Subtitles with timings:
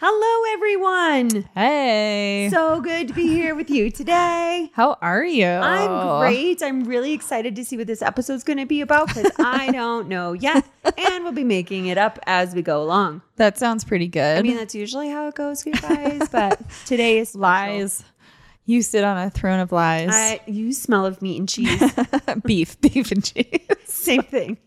[0.00, 1.48] Hello, everyone.
[1.56, 2.48] Hey.
[2.52, 4.70] So good to be here with you today.
[4.74, 5.44] how are you?
[5.44, 6.62] I'm great.
[6.62, 10.06] I'm really excited to see what this episode's going to be about because I don't
[10.06, 10.64] know yet.
[10.84, 13.22] And we'll be making it up as we go along.
[13.38, 14.38] That sounds pretty good.
[14.38, 16.28] I mean, that's usually how it goes, you guys.
[16.28, 18.04] But today is lies.
[18.66, 20.10] You sit on a throne of lies.
[20.12, 21.82] I, you smell of meat and cheese.
[22.44, 23.66] beef, beef and cheese.
[23.86, 24.58] Same thing.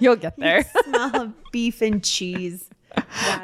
[0.00, 0.64] You'll get there.
[0.84, 2.70] smell of beef and cheese.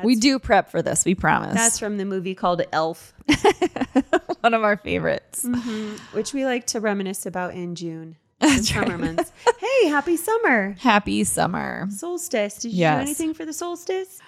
[0.02, 1.04] We do prep for this.
[1.04, 1.54] We promise.
[1.54, 3.14] That's from the movie called Elf,
[4.40, 5.44] one of our favorites.
[5.44, 6.16] Mm-hmm.
[6.16, 8.16] which we like to reminisce about in June.
[8.60, 9.32] Summer months.
[9.58, 10.76] Hey, happy summer.
[10.78, 11.86] Happy summer.
[11.90, 12.58] Solstice.
[12.58, 12.98] Did you Yes.
[12.98, 14.20] do anything for the solstice?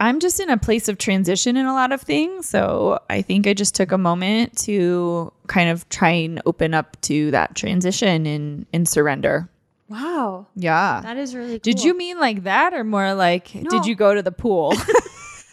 [0.00, 2.48] I'm just in a place of transition in a lot of things.
[2.48, 7.00] So I think I just took a moment to kind of try and open up
[7.02, 9.48] to that transition and, and surrender.
[9.92, 10.46] Wow.
[10.56, 11.00] Yeah.
[11.02, 11.60] That is really cool.
[11.60, 13.68] Did you mean like that or more like No.
[13.68, 14.74] did you go to the pool?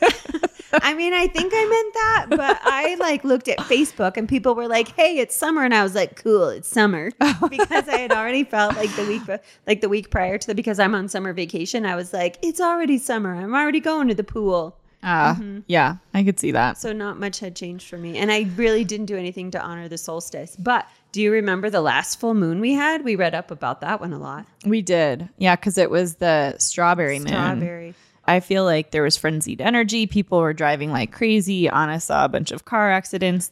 [0.82, 4.56] I mean, I think I meant that, but I like looked at Facebook and people
[4.56, 7.12] were like, "Hey, it's summer," and I was like, "Cool, it's summer,"
[7.50, 9.22] because I had already felt like the week,
[9.68, 11.86] like the week prior to the, because I'm on summer vacation.
[11.86, 13.36] I was like, "It's already summer.
[13.36, 16.78] I'm already going to the pool." Ah, yeah, I could see that.
[16.78, 19.88] So not much had changed for me, and I really didn't do anything to honor
[19.88, 20.56] the solstice.
[20.58, 23.04] But do you remember the last full moon we had?
[23.04, 24.46] We read up about that one a lot.
[24.66, 25.30] We did.
[25.38, 27.30] Yeah, cuz it was the strawberry moon.
[27.30, 27.96] Strawberry.
[28.26, 30.06] I feel like there was frenzied energy.
[30.06, 31.68] People were driving like crazy.
[31.68, 33.52] Anna saw a bunch of car accidents.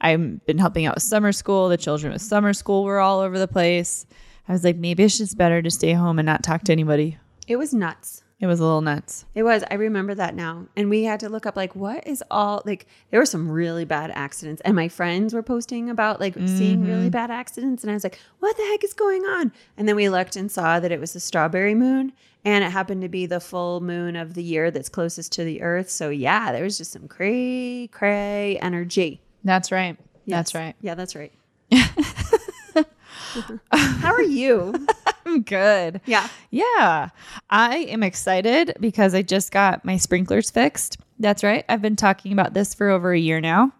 [0.00, 1.68] I've been helping out with summer school.
[1.68, 4.06] The children with summer school were all over the place.
[4.46, 7.18] I was like, maybe it's just better to stay home and not talk to anybody.
[7.46, 8.22] It was nuts.
[8.40, 9.24] It was a little nuts.
[9.34, 9.64] It was.
[9.68, 10.66] I remember that now.
[10.76, 13.84] And we had to look up like what is all like there were some really
[13.84, 14.62] bad accidents.
[14.64, 17.08] And my friends were posting about like seeing really mm-hmm.
[17.10, 17.82] bad accidents.
[17.82, 19.50] And I was like, what the heck is going on?
[19.76, 22.12] And then we looked and saw that it was the strawberry moon.
[22.44, 25.60] And it happened to be the full moon of the year that's closest to the
[25.60, 25.90] earth.
[25.90, 29.20] So yeah, there was just some cray cray energy.
[29.42, 29.96] That's right.
[30.28, 30.76] That's right.
[30.80, 31.32] Yeah, that's right.
[33.72, 34.86] How are you?
[35.28, 36.00] I'm good.
[36.06, 36.28] Yeah.
[36.50, 37.10] Yeah.
[37.50, 40.98] I am excited because I just got my sprinklers fixed.
[41.18, 41.64] That's right.
[41.68, 43.72] I've been talking about this for over a year now.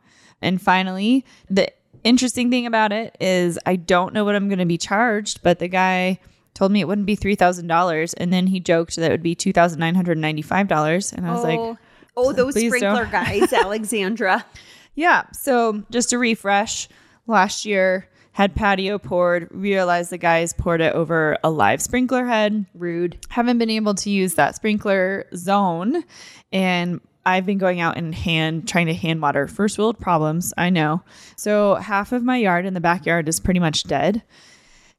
[0.43, 1.73] And finally, the
[2.05, 5.59] interesting thing about it is I don't know what I'm going to be charged, but
[5.59, 6.21] the guy
[6.55, 11.13] told me it wouldn't be $3,000 and then he joked that it would be $2,995
[11.13, 11.79] and I was like, oh,
[12.17, 13.13] oh those sprinkler don't.
[13.13, 14.45] guys, Alexandra.
[14.95, 15.25] Yeah.
[15.33, 16.89] So just a refresh.
[17.29, 18.09] Last year,
[18.39, 22.65] had patio poured, realized the guys poured it over a live sprinkler head.
[22.73, 23.19] Rude.
[23.31, 26.05] Haven't been able to use that sprinkler zone.
[26.53, 30.55] And I've been going out and hand trying to hand water first world problems.
[30.57, 31.03] I know.
[31.35, 34.23] So half of my yard in the backyard is pretty much dead.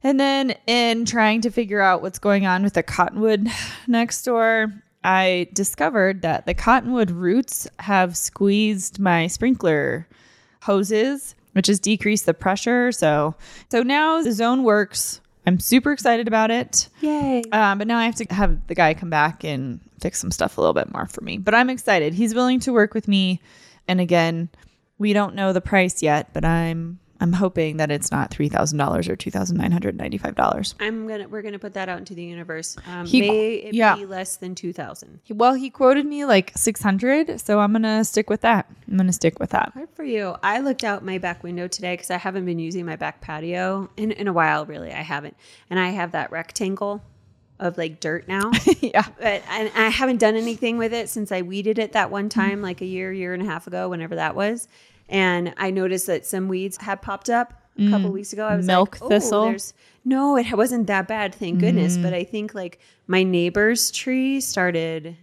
[0.04, 3.48] And then in trying to figure out what's going on with the cottonwood
[3.88, 4.74] next door,
[5.06, 10.10] I discovered that the cottonwood roots have squeezed my sprinkler
[10.64, 12.92] hoses, which has decreased the pressure.
[12.92, 13.36] So
[13.70, 15.22] so now the zone works.
[15.46, 16.90] I'm super excited about it.
[17.02, 17.44] Yay.
[17.52, 20.58] Um, but now I have to have the guy come back and fix some stuff
[20.58, 21.38] a little bit more for me.
[21.38, 22.14] But I'm excited.
[22.14, 23.42] He's willing to work with me.
[23.88, 24.50] And again,
[25.00, 28.78] we don't know the price yet, but I'm I'm hoping that it's not three thousand
[28.78, 30.76] dollars or two thousand nine hundred ninety five dollars.
[30.80, 32.78] I'm gonna we're gonna put that out into the universe.
[32.88, 33.96] Um, He- may it yeah.
[33.96, 35.20] be less than two thousand.
[35.30, 38.72] Well, he quoted me like six hundred, so I'm gonna stick with that.
[38.90, 39.74] I'm gonna stick with that.
[39.74, 40.36] Good for you.
[40.44, 43.90] I looked out my back window today because I haven't been using my back patio
[43.98, 44.66] in, in a while.
[44.66, 45.36] Really, I haven't,
[45.70, 47.02] and I have that rectangle
[47.60, 48.52] of like dirt now.
[48.80, 49.06] yeah.
[49.20, 52.62] but and I haven't done anything with it since I weeded it that one time,
[52.62, 54.68] like a year, year and a half ago, whenever that was.
[55.10, 58.46] And I noticed that some weeds had popped up a couple weeks ago.
[58.46, 59.44] I was Milk like, oh, thistle?
[59.46, 59.74] there's
[60.06, 61.98] no, it wasn't that bad, thank goodness.
[61.98, 65.16] But I think like my neighbor's tree started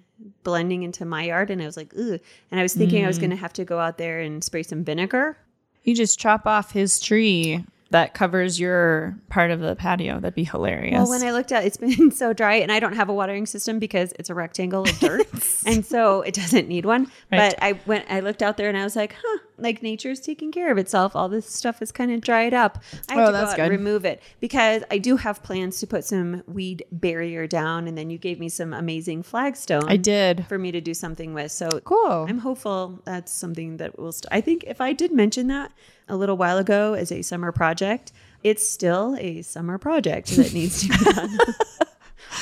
[0.42, 2.18] blending into my yard, and I was like, ugh.
[2.50, 3.20] And I was thinking I was Mm.
[3.22, 5.36] going to have to go out there and spray some vinegar.
[5.84, 10.18] You just chop off his tree that covers your part of the patio.
[10.18, 10.94] That'd be hilarious.
[10.94, 13.46] Well, when I looked at it's been so dry, and I don't have a watering
[13.46, 15.26] system because it's a rectangle of dirt,
[15.66, 17.04] and so it doesn't need one.
[17.30, 17.54] Right.
[17.54, 20.52] But I went, I looked out there, and I was like, huh, like nature's taking
[20.52, 21.16] care of itself.
[21.16, 22.82] All this stuff is kind of dried up.
[23.08, 25.86] I have Oh, to go out and remove it because I do have plans to
[25.86, 29.88] put some weed barrier down, and then you gave me some amazing flagstone.
[29.88, 30.46] I did.
[30.46, 31.52] for me to do something with.
[31.52, 32.26] So Cool.
[32.28, 34.12] I'm hopeful that's something that will.
[34.12, 35.72] St- I think if I did mention that
[36.08, 38.12] a little while ago as a summer project,
[38.42, 41.38] it's still a summer project that needs to be done.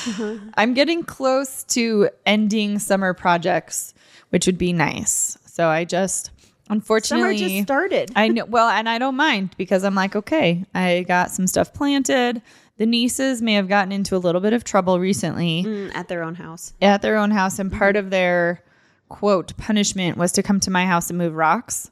[0.07, 0.37] Uh-huh.
[0.55, 3.93] I'm getting close to ending summer projects,
[4.29, 5.37] which would be nice.
[5.45, 6.31] So I just,
[6.67, 8.11] summer unfortunately, just started.
[8.15, 8.45] I know.
[8.45, 12.41] Well, and I don't mind because I'm like, okay, I got some stuff planted.
[12.77, 16.23] The nieces may have gotten into a little bit of trouble recently Mm, at their
[16.23, 16.73] own house.
[16.81, 18.61] at their own house, and part of their
[19.09, 21.89] quote punishment was to come to my house and move rocks.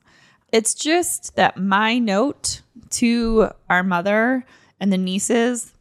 [0.51, 2.61] It's just that my note
[2.91, 4.45] to our mother
[4.79, 5.72] and the nieces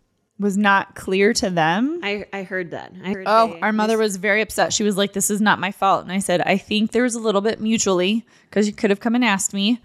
[0.43, 2.01] was not clear to them.
[2.03, 2.93] I, I heard that.
[3.03, 4.73] I heard Oh, our mother was very upset.
[4.73, 6.03] She was like, This is not my fault.
[6.03, 9.01] And I said, I think there was a little bit mutually because you could have
[9.01, 9.81] come and asked me.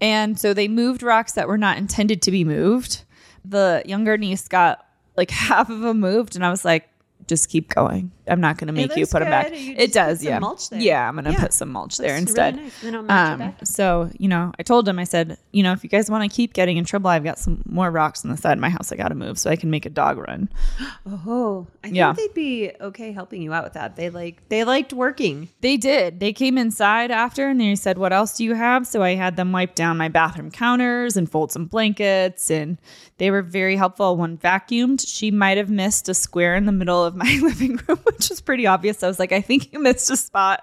[0.00, 3.04] And so they moved rocks that were not intended to be moved.
[3.44, 4.86] The younger niece got
[5.16, 6.36] like half of them moved.
[6.36, 6.88] And I was like,
[7.26, 8.12] just keep going.
[8.28, 9.50] I'm not going to make you put them back.
[9.52, 10.38] It does, yeah.
[10.72, 11.40] Yeah, I'm going to Yeah.
[11.40, 12.54] put some mulch there instead.
[12.56, 12.80] Really nice.
[12.82, 13.54] Then I'll it Um, back.
[13.64, 16.34] so, you know, I told him, I said, you know, if you guys want to
[16.34, 18.92] keep getting in trouble, I've got some more rocks on the side of my house
[18.92, 20.48] I got to move so I can make a dog run.
[21.26, 22.12] Oh, I think Yeah.
[22.12, 23.96] they'd be okay helping you out with that.
[23.96, 25.48] They like they liked working.
[25.60, 26.20] They did.
[26.20, 28.86] They came inside after and they said, What else do you have?
[28.86, 32.50] So I had them wipe down my bathroom counters and fold some blankets.
[32.50, 32.78] And
[33.18, 34.16] they were very helpful.
[34.16, 35.04] One vacuumed.
[35.06, 38.40] She might have missed a square in the middle of my living room, which was
[38.40, 39.02] pretty obvious.
[39.02, 40.62] I was like, I think you missed a spot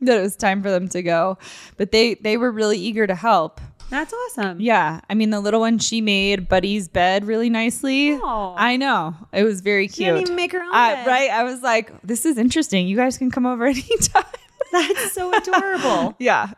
[0.00, 1.38] that it was time for them to go.
[1.76, 3.60] But they they were really eager to help.
[3.90, 4.60] That's awesome.
[4.60, 5.00] Yeah.
[5.10, 8.16] I mean, the little one, she made Buddy's bed really nicely.
[8.22, 9.16] I know.
[9.32, 10.06] It was very She cute.
[10.10, 11.06] didn't even make her own Uh, bed.
[11.08, 11.28] right.
[11.30, 12.86] I was like, this is interesting.
[12.86, 14.22] You guys can come over anytime.
[14.72, 16.14] That's so adorable.
[16.20, 16.52] yeah.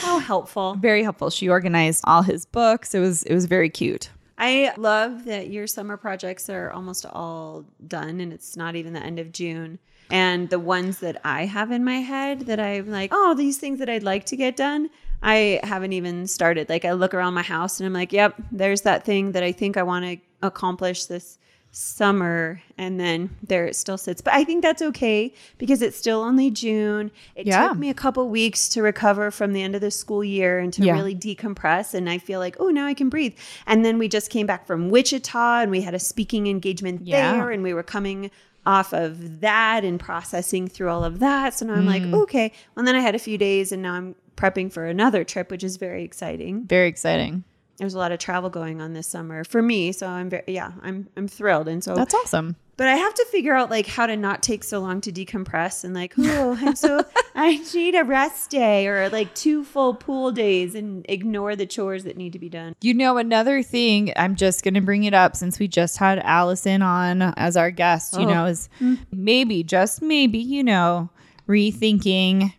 [0.00, 0.74] How helpful.
[0.74, 1.30] very helpful.
[1.30, 2.96] She organized all his books.
[2.96, 4.10] It was it was very cute.
[4.38, 9.00] I love that your summer projects are almost all done and it's not even the
[9.02, 9.78] end of June.
[10.10, 13.80] And the ones that I have in my head that I'm like, oh, these things
[13.80, 14.90] that I'd like to get done,
[15.22, 16.68] I haven't even started.
[16.68, 19.52] Like I look around my house and I'm like, yep, there's that thing that I
[19.52, 21.38] think I want to accomplish this
[21.76, 26.22] summer and then there it still sits but i think that's okay because it's still
[26.22, 27.68] only june it Yeah.
[27.68, 30.72] took me a couple weeks to recover from the end of the school year and
[30.72, 30.94] to Yeah.
[30.94, 33.34] really decompress and i feel like oh now i can breathe
[33.66, 37.32] and then we just came back from wichita and we had a speaking engagement Yeah.
[37.32, 38.30] there and we were coming
[38.64, 42.14] off of that and processing through all of that so now i'm like Mm.
[42.22, 45.50] okay well then i had a few days and now i'm prepping for another trip
[45.50, 47.44] which is very exciting Very exciting.
[47.78, 50.72] There's a lot of travel going on this summer for me so i'm very yeah
[50.82, 52.56] i'm i'm thrilled and so That's awesome.
[52.76, 55.82] but I have to figure out like how to not take so long to decompress
[55.84, 60.30] and like, oh, I'm so I need a rest day or like two full pool
[60.32, 62.74] days and ignore the chores that need to be done.
[62.82, 66.18] You know, another thing, I'm just going to bring it up since we just had
[66.18, 68.32] Allison on as our guest, you Oh.
[68.34, 68.96] know, is hmm.
[69.10, 71.08] maybe, just maybe, you know,
[71.48, 72.52] rethinking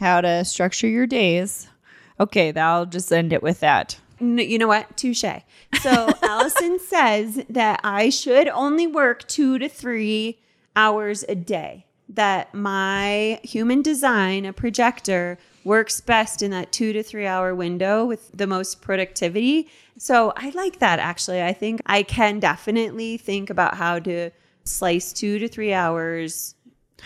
[0.00, 1.68] how to structure your days.
[2.20, 3.98] Okay, I'll just end it with that.
[4.20, 4.96] You know what?
[4.96, 5.24] Touche.
[5.80, 10.38] So Allison says that I should only work two to three
[10.76, 11.86] hours a day.
[12.08, 18.04] That my human design, a projector, works best in that two to three hour window
[18.06, 19.68] with the most productivity.
[19.98, 21.42] So I like that actually.
[21.42, 24.30] I think I can definitely think about how to
[24.64, 26.54] slice two to three hours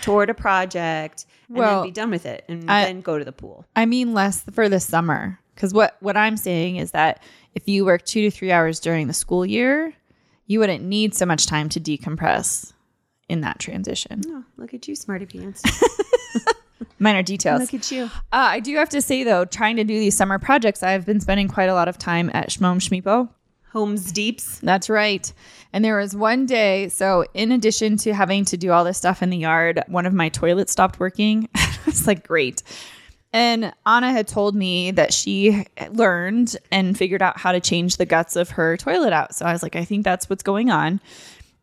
[0.02, 3.25] toward a project and Well, then be done with it and I- then go to
[3.25, 3.66] the pool.
[3.75, 5.40] I mean, less for the summer.
[5.54, 7.23] Because what, what I'm saying is that
[7.54, 9.94] if you work two to three hours during the school year,
[10.47, 12.73] you wouldn't need so much time to decompress
[13.28, 14.23] in that transition.
[14.26, 15.62] Oh, look at you, smarty pants.
[16.99, 17.61] Minor details.
[17.61, 18.04] Look at you.
[18.04, 21.21] Uh, I do have to say though, trying to do these summer projects, I've been
[21.21, 23.28] spending quite a lot of time at Shmom Shmipo.
[23.73, 24.61] Homes Deeps.
[24.61, 25.32] That's right.
[25.73, 29.23] And there was one day, so in addition to having to do all this stuff
[29.23, 31.49] in the yard, one of my toilets stopped working.
[31.87, 32.62] it's like great.
[33.32, 38.04] And Anna had told me that she learned and figured out how to change the
[38.06, 39.34] guts of her toilet out.
[39.34, 41.00] So I was like, I think that's what's going on.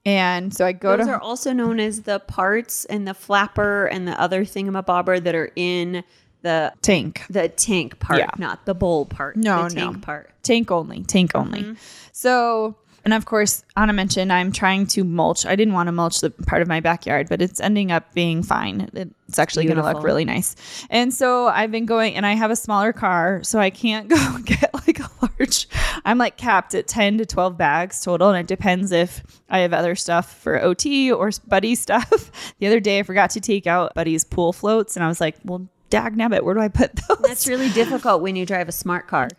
[0.05, 3.13] And so I go Those to Those are also known as the parts and the
[3.13, 6.03] flapper and the other thingamabobber that are in
[6.41, 7.21] the tank.
[7.29, 8.29] the tank part, Yeah.
[8.37, 9.35] not the bowl part.
[9.35, 9.91] No, the no.
[9.91, 10.31] tank part.
[10.41, 11.73] tank only tank only Mm-hmm.
[12.13, 12.75] so
[13.05, 15.45] And of course, Anna mentioned I'm trying to mulch.
[15.45, 18.43] I didn't want to mulch the part of my backyard, but it's ending up being
[18.43, 18.89] fine.
[18.93, 20.55] It's actually going to look really nice.
[20.89, 24.37] And so I've been going, and I have a smaller car, so I can't go
[24.43, 25.67] get like a large.
[26.05, 29.73] I'm like capped at 10 to 12 bags total, and it depends if I have
[29.73, 32.31] other stuff for OT or Buddy stuff.
[32.59, 35.35] the other day, I forgot to take out Buddy's pool floats, and I was like,
[35.43, 37.19] well, dag nabbit, where do I put those?
[37.19, 39.29] That's really difficult when you drive a smart car.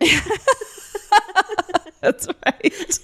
[2.03, 2.99] That's right.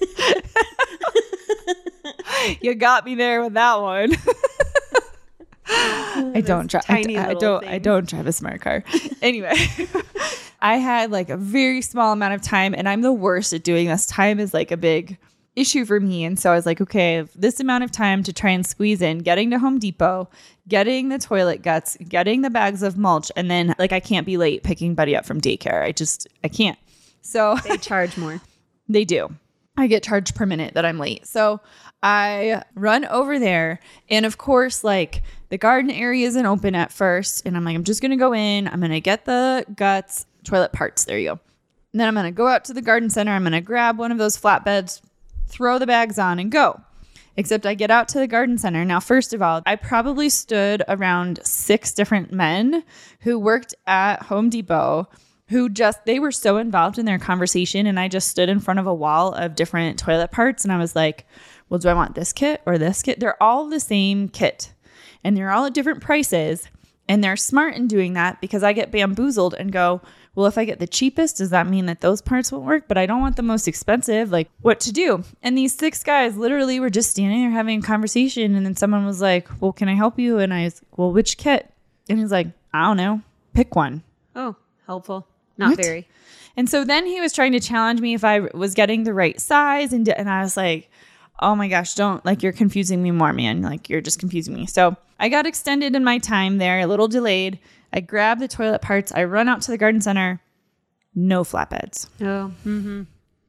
[2.61, 4.13] you got me there with that one.
[5.69, 6.85] I don't drive.
[6.89, 7.65] I, I don't.
[7.65, 8.83] I don't drive a smart car.
[9.21, 9.53] Anyway,
[10.61, 13.87] I had like a very small amount of time, and I'm the worst at doing
[13.87, 14.05] this.
[14.05, 15.17] Time is like a big
[15.55, 18.51] issue for me, and so I was like, okay, this amount of time to try
[18.51, 20.29] and squeeze in getting to Home Depot,
[20.67, 24.37] getting the toilet guts, getting the bags of mulch, and then like I can't be
[24.37, 25.83] late picking Buddy up from daycare.
[25.83, 26.79] I just I can't.
[27.21, 28.41] So They charge more.
[28.87, 29.29] They do.
[29.77, 31.27] I get charged per minute that I'm late.
[31.27, 31.61] So
[32.01, 33.79] I run over there.
[34.09, 37.45] And of course, like the garden area isn't open at first.
[37.45, 38.67] And I'm like, I'm just going to go in.
[38.67, 41.05] I'm going to get the guts, toilet parts.
[41.05, 41.39] There you go.
[41.93, 43.31] And then I'm going to go out to the garden center.
[43.31, 45.01] I'm going to grab one of those flatbeds,
[45.47, 46.81] throw the bags on, and go.
[47.35, 48.83] Except I get out to the garden center.
[48.83, 52.83] Now, first of all, I probably stood around six different men
[53.21, 55.07] who worked at Home Depot
[55.49, 58.79] who just they were so involved in their conversation and I just stood in front
[58.79, 61.25] of a wall of different toilet parts and I was like,
[61.69, 64.73] "Well, do I want this kit or this kit?" They're all the same kit.
[65.23, 66.69] And they're all at different prices
[67.09, 70.01] and they're smart in doing that because I get bamboozled and go,
[70.35, 72.87] "Well, if I get the cheapest, does that mean that those parts won't work?
[72.87, 74.31] But I don't want the most expensive.
[74.31, 77.83] Like, what to do?" And these six guys literally were just standing there having a
[77.83, 81.13] conversation and then someone was like, "Well, can I help you?" And I was, "Well,
[81.13, 81.71] which kit?"
[82.09, 83.21] And he's like, "I don't know.
[83.53, 84.03] Pick one."
[84.35, 85.27] Oh, helpful.
[85.57, 85.77] Not What?
[85.85, 86.07] very.
[86.55, 89.39] And so then he was trying to challenge me if I was getting the right
[89.39, 90.89] size, and and I was like,
[91.39, 93.61] "Oh my gosh, don't like you're confusing me more, man.
[93.61, 97.07] Like you're just confusing me." So I got extended in my time there, a little
[97.07, 97.59] delayed.
[97.93, 99.11] I grab the toilet parts.
[99.13, 100.41] I run out to the garden center.
[101.15, 102.07] No flatbeds.
[102.21, 103.03] Oh, mm-hmm.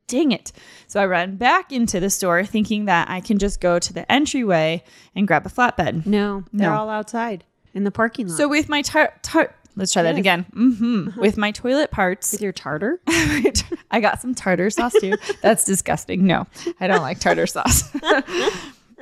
[0.07, 0.53] Dang it.
[0.87, 4.11] So I run back into the store thinking that I can just go to the
[4.11, 4.83] entryway
[5.15, 6.07] and grab a flatbed.
[6.07, 6.77] no, they're No.
[6.77, 8.37] all outside in the parking lot.
[8.39, 10.21] So with my tar- tar- let's try that Yes.
[10.21, 10.45] again.
[10.53, 15.15] hmm With my toilet parts, with your tartar, I got some tartar sauce too.
[15.41, 16.27] That's disgusting.
[16.27, 16.47] No,
[16.81, 17.85] I don't like tartar sauce.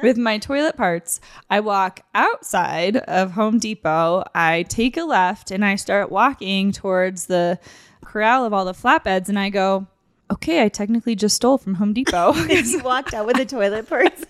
[0.03, 4.25] With my toilet parts, I walk outside of Home Depot.
[4.35, 7.59] I take a left and I start walking towards the
[8.05, 9.31] corral of all the flatbeds.
[9.31, 9.87] And I go,
[10.31, 12.35] okay, I technically just stole from Home Depot.
[12.35, 14.23] you walked out with the toilet parts.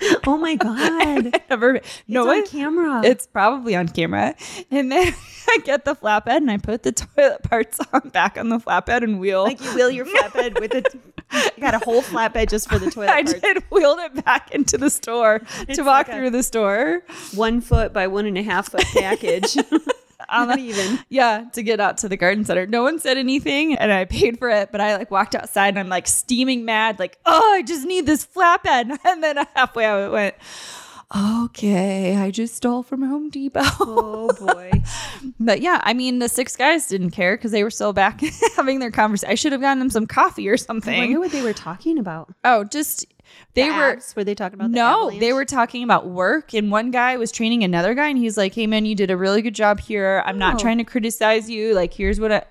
[0.26, 1.40] oh my god!
[1.50, 3.02] Never, no, it's on it- camera.
[3.04, 4.34] It's probably on camera.
[4.70, 5.14] And then
[5.48, 9.02] I get the flatbed and I put the toilet parts on back on the flatbed
[9.02, 9.42] and wheel.
[9.44, 10.86] like you wheel your flatbed with it.
[11.60, 13.40] Got a whole flatbed just for the toilet I parts.
[13.40, 17.02] did wheeled it back into the store It's to walk like through the store.
[17.34, 19.56] One foot by one and a half foot package.
[20.30, 20.98] I'm not even.
[21.08, 22.66] Yeah, to get out to the garden center.
[22.66, 25.78] No one said anything and I paid for it, but I like walked outside and
[25.78, 28.96] I'm like steaming mad, like, oh, I just need this flatbed.
[29.04, 30.34] And then halfway out it went,
[31.16, 33.60] okay, I just stole from Home Depot.
[33.80, 34.70] Oh boy.
[35.38, 38.20] But yeah, I mean, the six guys didn't care because they were still back
[38.56, 39.30] having their conversation.
[39.30, 40.94] I should have gotten them some coffee or something.
[40.94, 42.32] I wonder what they were talking about.
[42.44, 43.04] oh, just
[43.54, 43.90] they The were.
[43.92, 44.14] abs?
[44.16, 44.70] Were they talking about?
[44.70, 45.20] No, avalanche?
[45.20, 48.54] they were talking about work, and one guy was training another guy, and he's like,
[48.54, 50.22] "Hey, man, you did a really good job here.
[50.26, 50.58] I'm not Oh.
[50.58, 51.74] trying to criticize you.
[51.74, 52.42] Like, here's what I."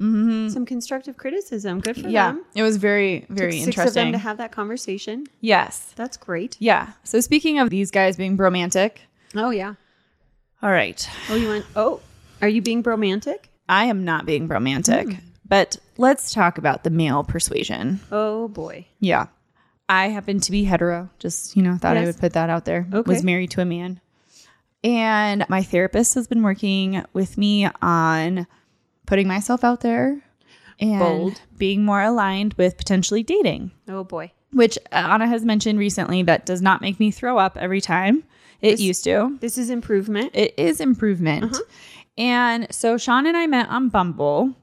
[0.00, 1.78] some constructive criticism.
[1.80, 2.44] Good for Yeah, them.
[2.56, 4.12] it was very, very Took six of them interesting.
[4.12, 5.26] to have that conversation.
[5.40, 6.56] yes, That's great.
[6.58, 6.90] yeah.
[7.04, 9.02] So speaking of these guys being bromantic,
[9.36, 9.74] Oh yeah.
[10.62, 11.64] all right, Oh, you went.
[11.76, 12.00] Oh,
[12.42, 13.48] are you being bromantic?
[13.68, 15.18] I am not being bromantic, Hmm.
[15.48, 18.00] but let's talk about the male persuasion.
[18.10, 18.86] Oh boy.
[18.98, 19.26] Yeah.
[19.88, 21.10] I happen to be hetero.
[21.18, 22.86] Just, you know, thought I would put that out there.
[22.92, 23.08] Okay.
[23.10, 24.00] Was married to a man.
[24.82, 28.46] And my therapist has been working with me on
[29.06, 30.20] putting myself out there
[30.80, 31.40] and Bold.
[31.56, 34.32] being more aligned with potentially dating, Oh boy.
[34.52, 38.24] which Anna has mentioned recently that does not make me throw up every time.
[38.60, 39.38] It This- used to.
[39.40, 40.30] This is improvement.
[40.34, 41.54] It is improvement.
[41.54, 41.62] Uh-huh.
[42.16, 44.54] And so Sean and I met on Bumble.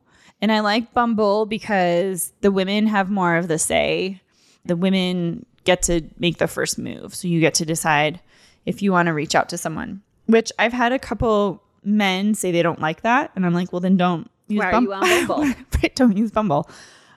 [0.42, 4.22] And I like Bumble because the women have more of the say.
[4.66, 7.14] The women get to make the first move.
[7.16, 8.20] So you get to decide
[8.66, 12.52] if you want to reach out to someone, which I've had a couple men say
[12.52, 13.32] they don't like that.
[13.36, 15.54] And I'm like, well, then don't use Why are you on Bumble?
[15.96, 16.70] don't use Bumble.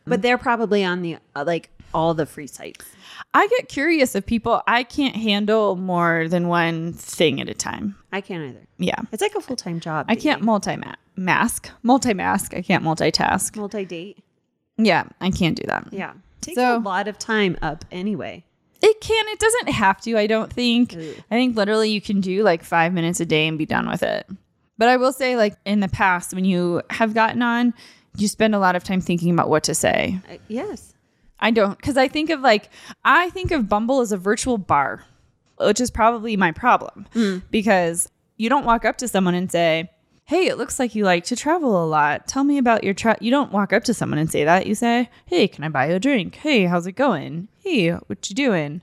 [0.07, 2.85] but they're probably on the uh, like all the free sites.
[3.33, 7.97] I get curious if people, I can't handle more than one thing at a time.
[8.13, 8.67] I can't either.
[8.79, 9.01] Yeah.
[9.13, 10.07] It's like a full time job.
[10.09, 10.77] I can't multi
[11.17, 12.55] mask, multi mask.
[12.55, 13.57] I can't multitask.
[13.57, 14.19] multi date.
[14.77, 15.89] Yeah, I can't do that.
[15.93, 16.15] Yeah.
[16.45, 18.45] Takes So- a lot of time up anyway.
[18.83, 19.25] It can.
[19.29, 20.19] It doesn't have to.
[20.19, 20.95] I don't think.
[20.95, 24.03] I think literally you can do like five minutes a day and be done with
[24.03, 24.27] it.
[24.77, 27.73] But I will say, like in the past, when you have gotten on,
[28.19, 30.21] you spend a lot of time thinking about what to say.
[30.31, 30.93] Uh, yes.
[31.41, 32.69] I don't, because I think of like,
[33.05, 35.03] I think of Bumble as a virtual bar,
[35.59, 37.07] which is probably my problem
[37.51, 39.91] because you don't walk up to someone and say,
[40.27, 42.27] Hey, it looks like you like to travel a lot.
[42.27, 43.19] Tell me about your tra-.
[43.21, 44.67] You don't walk up to someone and say that.
[44.67, 46.37] You say, Hey, can I buy you a drink?
[46.37, 47.49] Hey, how's it going?
[47.63, 48.81] Hey, what you doing?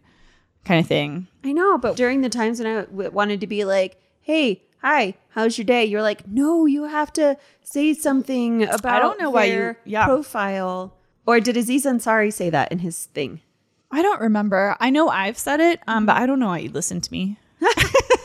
[0.65, 1.27] Kind of thing.
[1.43, 5.15] I know, but during the times when I w- wanted to be like, "Hey, hi,
[5.29, 9.31] how's your day?" You're like, "No, you have to say something about." I don't know
[9.31, 10.05] why you- their yeah.
[10.05, 10.93] profile.
[11.25, 13.41] Or did Aziz Ansari say that in his thing?
[13.89, 14.75] I don't remember.
[14.79, 17.37] I know I've said it, um, but I don't know why you listen to me.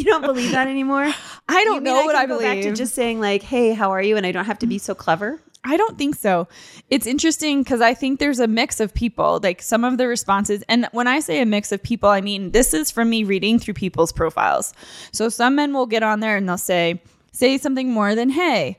[0.00, 1.12] You don't believe that anymore?
[1.48, 2.64] I don't mean know what can I go believe.
[2.64, 4.78] Back to just saying like, "Hey, how are you?" and I don't have to be
[4.78, 5.38] so clever.
[5.62, 6.48] I don't think so.
[6.88, 9.40] It's interesting because I think there's a mix of people.
[9.42, 12.52] Like some of the responses, and when I say a mix of people, I mean
[12.52, 14.72] this is from me reading through people's profiles.
[15.12, 17.02] So some men will get on there and they'll say,
[17.32, 18.78] say something more than hey.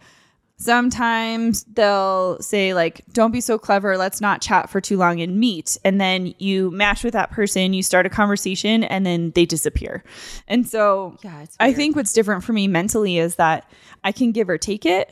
[0.62, 3.98] Sometimes they'll say, like, don't be so clever.
[3.98, 5.75] Let's not chat for too long and meet.
[5.84, 10.03] And then you match with that person, you start a conversation, and then they disappear.
[10.48, 13.68] And so Yeah, it's I think what's different for me mentally is that
[14.03, 15.12] I can give or take it.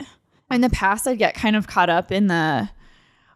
[0.52, 2.70] In the past, I'd get kind of caught up in the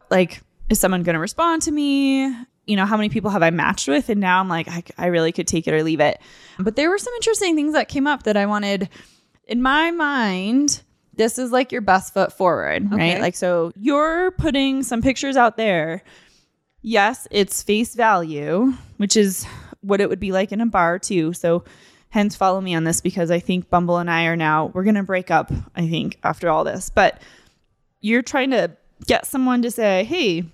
[0.08, 2.26] like, is someone going to respond to me?
[2.66, 4.08] You know, how many people have I matched with?
[4.08, 6.20] And now I'm like, I, I really could take it or leave it.
[6.60, 8.88] But there were some interesting things that came up that I wanted,
[9.48, 10.80] in my mind,
[11.16, 13.20] this is like your best foot forward, right?
[13.20, 16.02] Like, so you're putting some pictures out there.
[16.82, 19.46] Yes, it's face value, which is
[19.80, 21.32] what it would be like in a bar too.
[21.32, 21.64] So
[22.10, 24.94] hence follow me on this because I think Bumble and I are now we're going
[24.94, 26.90] to break up, I think, after all this.
[26.90, 27.20] But
[28.00, 28.70] you're trying to
[29.06, 30.44] get someone to say, "Hey,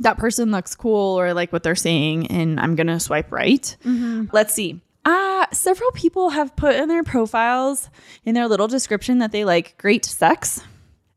[0.00, 3.76] that person looks cool or like what they're saying and I'm going to swipe right."
[3.84, 4.26] Mm-hmm.
[4.32, 4.80] Let's see.
[5.08, 7.88] Uh, several people have put in their profiles
[8.26, 10.62] in their little description that they like great sex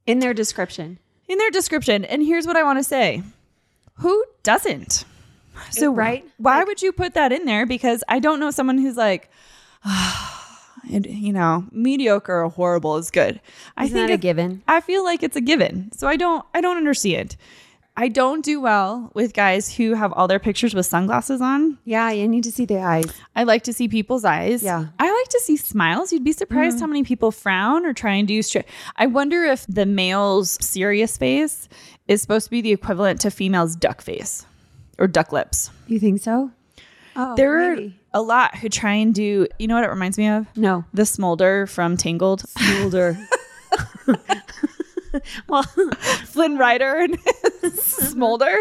[0.05, 0.97] in their description.
[1.27, 2.05] in their description.
[2.05, 3.21] And here's what I want to say.
[3.95, 5.03] Who doesn't?
[5.71, 6.25] So Right?
[6.37, 7.65] Why would you put that in there?
[7.65, 9.29] Because I don't know someone who's like,
[10.89, 13.41] and, you know, mediocre or horrible is good.
[13.75, 14.63] I think that a given?
[14.69, 15.91] I feel like it's a given.
[15.91, 17.35] So I don't I don't understand.
[17.97, 21.77] I don't do well with guys who have all their pictures with sunglasses on.
[21.83, 23.05] Yeah, you need to see the eyes.
[23.35, 24.63] I like to see people's eyes.
[24.63, 24.87] Yeah.
[24.97, 26.13] I like to see smiles.
[26.13, 26.83] You'd be surprised mm-hmm.
[26.83, 28.65] how many people frown or try and do straight.
[28.95, 31.67] I wonder if the male's serious face
[32.07, 34.45] is supposed to be the equivalent to female's duck face
[34.97, 35.69] or duck lips.
[35.87, 36.51] You think so?
[37.15, 37.77] Oh, there are
[38.13, 40.47] a lot who try and do, you know what it reminds me of?
[40.55, 40.85] no.
[40.93, 42.43] The smolder from Tangled.
[42.81, 43.17] Older.
[45.47, 47.17] well, Flynn Rider and
[47.61, 48.55] his smolder.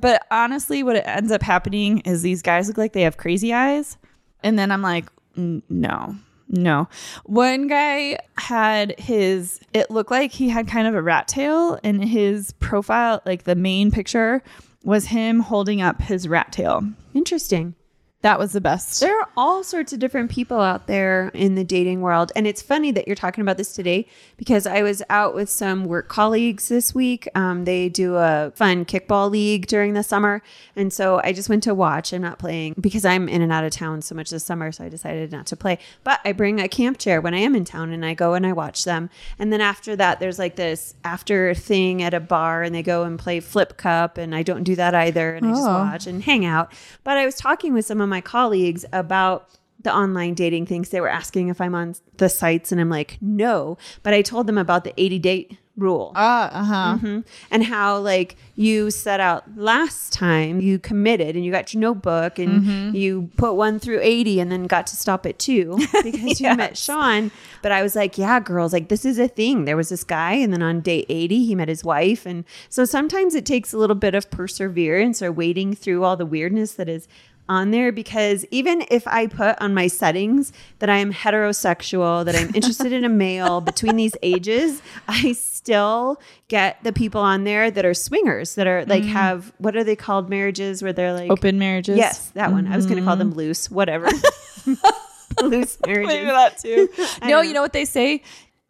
[0.00, 3.52] But honestly, what it ends up happening is these guys look like they have crazy
[3.52, 3.96] eyes.
[4.42, 6.16] And then I'm like, "Mm, no,
[6.48, 6.88] no.
[7.24, 12.04] One guy had his, it looked like he had kind of a rat tail, and
[12.04, 14.42] his profile, like the main picture,
[14.84, 16.82] was him holding up his rat tail.
[17.14, 17.74] interesting.
[18.22, 19.00] That was the best.
[19.00, 22.30] There are all sorts of different people out there in the dating world.
[22.36, 24.06] And it's funny that you're talking about this today
[24.36, 27.28] because I was out with some work colleagues this week.
[27.34, 30.40] Um, they do a fun kickball league during the summer.
[30.76, 32.12] And so I just went to watch.
[32.12, 34.70] I'm not playing because I'm in and out of town so much this summer.
[34.70, 35.80] So I decided not to play.
[36.04, 38.46] But I bring a camp chair when I am in town and I go and
[38.46, 39.10] I watch them.
[39.40, 43.02] And then after that, there's like this after thing at a bar and they go
[43.02, 44.16] and play flip cup.
[44.16, 45.34] And I don't do that either.
[45.34, 45.66] And I just Oh.
[45.72, 46.72] watch and hang out.
[47.02, 49.48] But I was talking with some of my colleagues about
[49.86, 50.90] the online dating things.
[50.90, 53.76] They were asking if I'm on the sites, and I'm like, no.
[54.04, 56.98] But I told them about the 80 date rule Ah, uh huh.
[57.00, 57.24] Mhm.
[57.50, 62.38] and how like you set out last time you committed and you got your notebook
[62.38, 62.94] and Mm-hmm.
[62.94, 66.76] you put one through 80 and then got to stop at two because you met
[66.76, 67.30] sean
[67.62, 70.34] but i was like yeah girls like this is a thing there was this guy
[70.34, 73.78] and then on day 80 he met his wife and so sometimes it takes a
[73.78, 77.08] little bit of perseverance or wading through all the weirdness that is
[77.48, 82.34] on there because even if I put on my settings that I am heterosexual, that
[82.34, 87.70] I'm interested in a male between these ages, I still get the people on there
[87.70, 89.08] that are swingers that are like mm.
[89.08, 91.96] have what are they called marriages where they're like Open marriages.
[91.96, 92.66] Yes, that one.
[92.66, 93.36] I was going to call them mm.
[93.36, 94.08] loose, whatever.
[95.42, 96.14] loose marriages.
[96.14, 96.88] Maybe that too.
[97.22, 97.40] No, know.
[97.40, 98.22] you know what they say?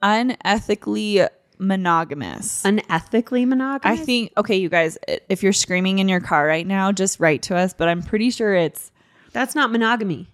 [0.02, 1.28] Unethically
[1.62, 2.62] monogamous.
[2.64, 4.01] Unethically monogamous.
[4.01, 4.98] I think okay, you guys,
[5.29, 7.72] if you're screaming in your car right now, just write to us.
[7.72, 8.90] But I'm pretty sure it's
[9.33, 10.29] that's not monogamy.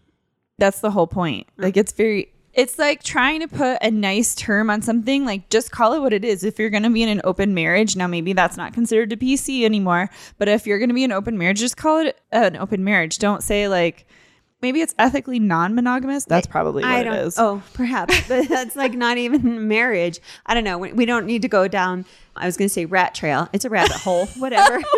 [0.58, 1.46] that's the whole point.
[1.56, 5.70] Like it's very It's like trying to put a nice term on something, like just
[5.70, 6.42] call it what it is.
[6.42, 9.16] If you're going to be in an open marriage, now maybe that's not considered a
[9.16, 12.20] PC anymore, but if you're going to be in an open marriage, just call it
[12.32, 13.18] an open marriage.
[13.18, 14.06] Don't say like,
[14.60, 16.24] maybe it's ethically non-monogamous.
[16.24, 17.14] That's probably what I don't.
[17.14, 17.38] is.
[17.38, 20.20] Oh, perhaps, but that's like not even marriage.
[20.46, 20.78] I don't know.
[20.78, 22.04] We, we don't need to go down.
[22.36, 23.48] I was going to say rat trail.
[23.52, 24.26] It's a rabbit hole.
[24.38, 24.80] Whatever.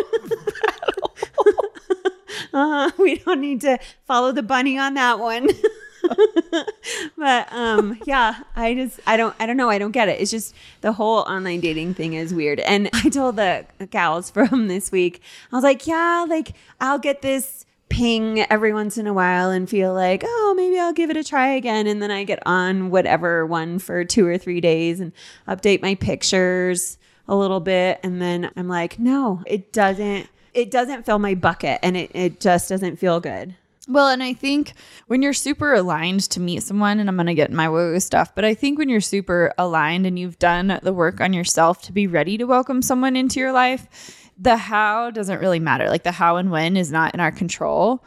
[2.53, 5.47] uh, we don't need to follow the bunny on that one.
[7.15, 10.31] but um yeah i just i don't i don't know i don't get it it's
[10.31, 14.91] just the whole online dating thing is weird and i told the gals from this
[14.91, 15.21] week
[15.51, 19.69] i was like yeah like i'll get this ping every once in a while and
[19.69, 21.87] feel like, oh, maybe I'll give it a try again.
[21.87, 25.11] And then I get on whatever one for two or three days and
[25.47, 27.99] update my pictures a little bit.
[28.01, 32.39] And then I'm like, no, it doesn't, it doesn't fill my bucket and it, it
[32.39, 33.55] just doesn't feel good.
[33.87, 34.73] Well, and I think
[35.07, 38.33] when you're super aligned to meet someone, and I'm going to get my woo stuff,
[38.33, 41.91] but I think when you're super aligned and you've done the work on yourself to
[41.91, 45.87] be ready to welcome someone into your life, the how doesn't really matter.
[45.87, 48.03] Like the how and when is not in our control.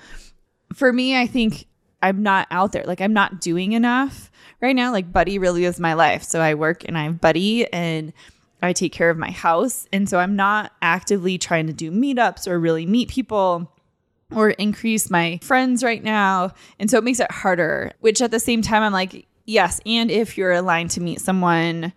[0.75, 1.67] For me, I think
[2.03, 2.83] I'm not out there.
[2.85, 4.91] Like I'm not doing enough right now.
[4.91, 6.25] Like Buddy really is my life.
[6.25, 8.13] So I work and I have Buddy and
[8.61, 9.87] I take care of my house.
[9.93, 13.71] And so I'm not actively trying to do meetups or really meet people
[14.35, 16.53] or increase my friends right now.
[16.81, 19.81] And so it makes it harder, which at the same time, I'm like, yes.
[19.87, 21.93] And if you're aligned to meet someone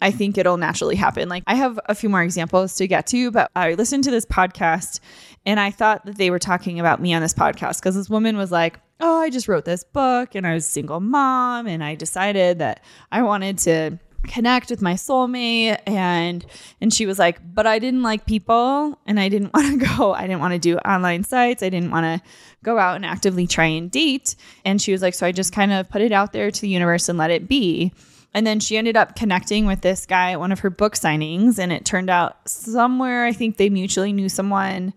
[0.00, 1.28] I think it'll naturally happen.
[1.28, 4.26] Like I have a few more examples to get to, but I listened to this
[4.26, 5.00] podcast
[5.46, 8.36] and I thought that they were talking about me on this podcast because this woman
[8.36, 11.82] was like, "Oh, I just wrote this book and I was a single mom and
[11.82, 16.44] I decided that I wanted to connect with my soulmate and
[16.80, 20.12] and she was like, "But I didn't like people and I didn't want to go.
[20.12, 21.62] I didn't want to do online sites.
[21.62, 22.28] I didn't want to
[22.62, 25.72] go out and actively try and date." And she was like, "So I just kind
[25.72, 27.94] of put it out there to the universe and let it be."
[28.36, 31.58] And then she ended up connecting with this guy at one of her book signings.
[31.58, 34.92] And it turned out somewhere, I think they mutually knew someone.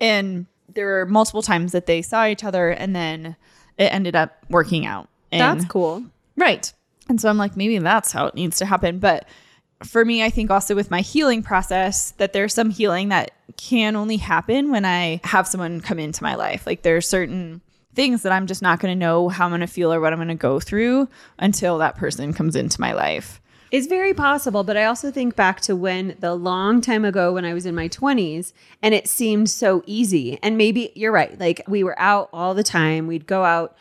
[0.00, 2.70] And there were multiple times that they saw each other.
[2.70, 3.34] And then
[3.76, 5.08] it ended up working out.
[5.32, 6.04] And, That's cool.
[6.36, 6.72] Right.
[7.08, 9.00] And so I'm like, maybe that's how it needs to happen.
[9.00, 9.26] But
[9.82, 13.96] for me, I think also with my healing process, that there's some healing that can
[13.96, 16.64] only happen when I have someone come into my life.
[16.68, 17.62] Like there's certain
[17.96, 20.12] things that I'm just not going to know how I'm going to feel or what
[20.12, 23.40] I'm going to go through until that person comes into my life.
[23.72, 27.44] It's very possible, but I also think back to when the long time ago when
[27.44, 30.38] I was in my 20s and it seemed so easy.
[30.42, 31.36] And maybe you're right.
[31.40, 33.08] Like we were out all the time.
[33.08, 33.76] We'd go out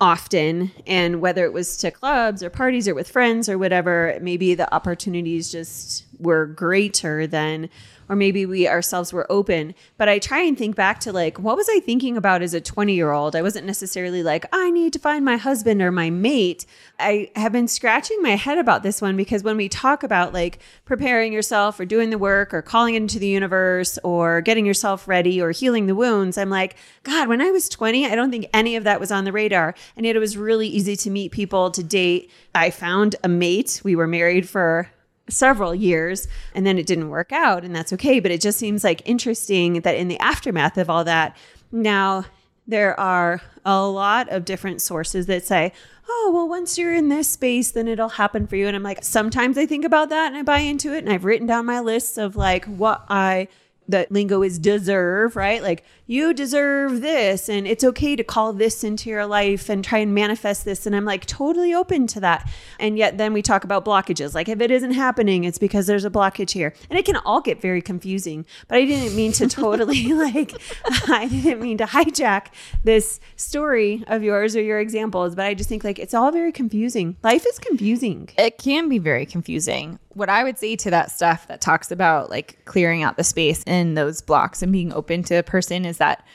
[0.00, 4.54] often and whether it was to clubs or parties or with friends or whatever, maybe
[4.54, 7.68] the opportunities just were greater than
[8.08, 9.74] or maybe we ourselves were open.
[9.96, 12.60] But I try and think back to like, what was I thinking about as a
[12.60, 13.36] 20 year old?
[13.36, 16.66] I wasn't necessarily like, I need to find my husband or my mate.
[16.98, 20.58] I have been scratching my head about this one because when we talk about like
[20.84, 25.40] preparing yourself or doing the work or calling into the universe or getting yourself ready
[25.40, 28.76] or healing the wounds, I'm like, God, when I was 20, I don't think any
[28.76, 29.74] of that was on the radar.
[29.96, 32.30] And yet it was really easy to meet people, to date.
[32.54, 33.80] I found a mate.
[33.84, 34.90] We were married for
[35.28, 38.84] several years and then it didn't work out and that's okay but it just seems
[38.84, 41.36] like interesting that in the aftermath of all that
[41.72, 42.24] now
[42.66, 45.72] there are a lot of different sources that say
[46.08, 49.02] oh well once you're in this space then it'll happen for you and i'm like
[49.02, 51.80] sometimes i think about that and i buy into it and i've written down my
[51.80, 53.48] lists of like what i
[53.88, 55.62] the lingo is deserve, right?
[55.62, 59.98] Like you deserve this and it's okay to call this into your life and try
[59.98, 60.86] and manifest this.
[60.86, 62.50] And I'm like totally open to that.
[62.78, 64.34] And yet then we talk about blockages.
[64.34, 66.72] Like if it isn't happening, it's because there's a blockage here.
[66.88, 68.46] And it can all get very confusing.
[68.68, 70.54] But I didn't mean to totally like,
[71.08, 72.46] I didn't mean to hijack
[72.84, 75.34] this story of yours or your examples.
[75.34, 77.16] But I just think like it's all very confusing.
[77.22, 78.30] Life is confusing.
[78.38, 82.30] It can be very confusing what I would say to that stuff that talks about
[82.30, 85.98] like clearing out the space in those blocks and being open to a person is
[85.98, 86.26] that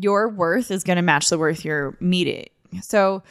[0.00, 2.48] your worth is going to match the worth you're meeting.
[2.82, 3.22] So,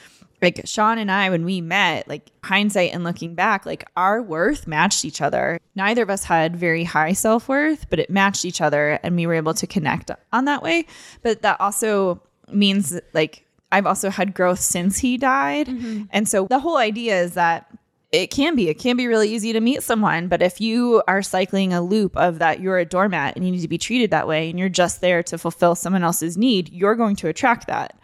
[0.41, 4.67] like Sean and I, when we met, like hindsight and looking back, like our worth
[4.67, 5.59] matched each other.
[5.75, 9.27] Neither of us had very high self worth, but it matched each other and we
[9.27, 10.85] were able to connect on that way.
[11.23, 15.67] But that also means like I've also had growth since he died.
[15.67, 16.03] Mm-hmm.
[16.12, 17.69] And so the whole idea is that
[18.12, 18.69] it can be.
[18.69, 20.28] It can be really easy to meet someone.
[20.28, 23.62] But if you are cycling a loop of that you're a doormat and you need
[23.62, 26.95] to be treated that way and you're just there to fulfill someone else's need, you're
[26.95, 27.95] going to attract that.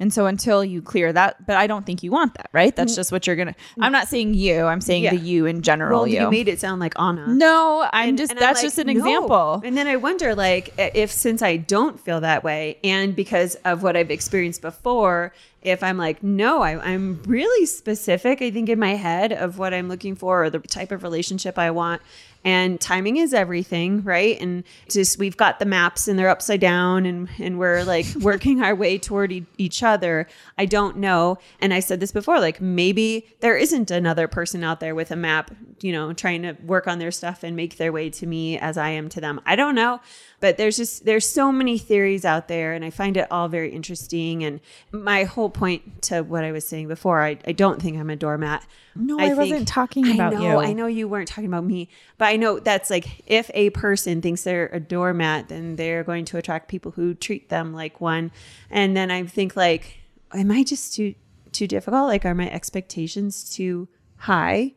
[0.00, 2.74] And so until you clear that, but I don't think you want that, right?
[2.74, 2.96] That's mm.
[2.96, 3.56] just what you're gonna.
[3.80, 4.64] I'm not saying you.
[4.64, 5.10] I'm saying Yeah.
[5.10, 6.00] the you in general.
[6.00, 6.20] Well, you.
[6.20, 7.26] you made it sound like Anna.
[7.26, 8.30] no, I'm just.
[8.30, 8.92] And I'm that's like, just an no.
[8.92, 9.62] example.
[9.64, 13.82] And then I wonder, like, if since I don't feel that way, and because of
[13.82, 15.32] what I've experienced before,
[15.68, 19.72] if I'm like, no, I, I'm really specific, I think in my head of what
[19.74, 22.02] I'm looking for or the type of relationship I want.
[22.44, 24.40] And timing is everything, right?
[24.40, 28.62] And just we've got the maps and they're upside down, and and we're like working
[28.62, 30.28] our way toward e- each other.
[30.56, 31.38] I don't know.
[31.60, 35.16] And I said this before, like maybe there isn't another person out there with a
[35.16, 35.50] map,
[35.80, 38.78] you know, trying to work on their stuff and make their way to me as
[38.78, 39.40] I am to them.
[39.44, 40.00] I don't know,
[40.40, 43.72] but there's just there's so many theories out there, and I find it all very
[43.72, 44.44] interesting.
[44.44, 44.60] And
[44.92, 48.16] my whole point to what I was saying before, I, I don't think I'm a
[48.16, 48.64] doormat.
[48.94, 50.66] No, I wasn't talking about I know, you.
[50.68, 54.22] I know you weren't talking about me, but I know that's like if a person
[54.22, 58.30] thinks they're a doormat, then they're going to attract people who treat them like one.
[58.70, 59.98] And then I think like,
[60.32, 61.14] am I just too
[61.50, 62.06] too difficult?
[62.06, 64.74] Like, are my expectations too high?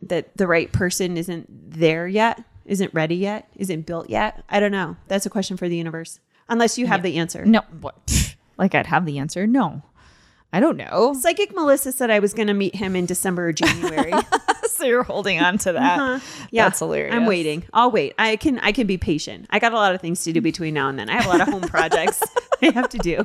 [0.00, 4.44] That the right person isn't there yet, isn't ready yet, isn't built yet.
[4.48, 4.96] I don't know.
[5.08, 6.20] That's a question for the universe.
[6.48, 7.44] Unless you have the answer.
[7.44, 8.36] no, what?
[8.56, 9.46] Like I'd have the answer.
[9.46, 9.82] No,
[10.52, 11.14] I don't know.
[11.14, 14.12] Psychic Melissa said I was going to meet him in December or January.
[14.68, 15.98] so you're holding on to that.
[16.00, 16.18] Uh-huh.
[16.50, 17.14] Yeah, That's hilarious.
[17.14, 17.62] I'm waiting.
[17.72, 18.14] I'll wait.
[18.18, 18.58] I can.
[18.58, 19.46] I can be patient.
[19.50, 21.08] I got a lot of things to do between now and then.
[21.08, 22.20] I have a lot of home projects
[22.60, 23.24] I have to do.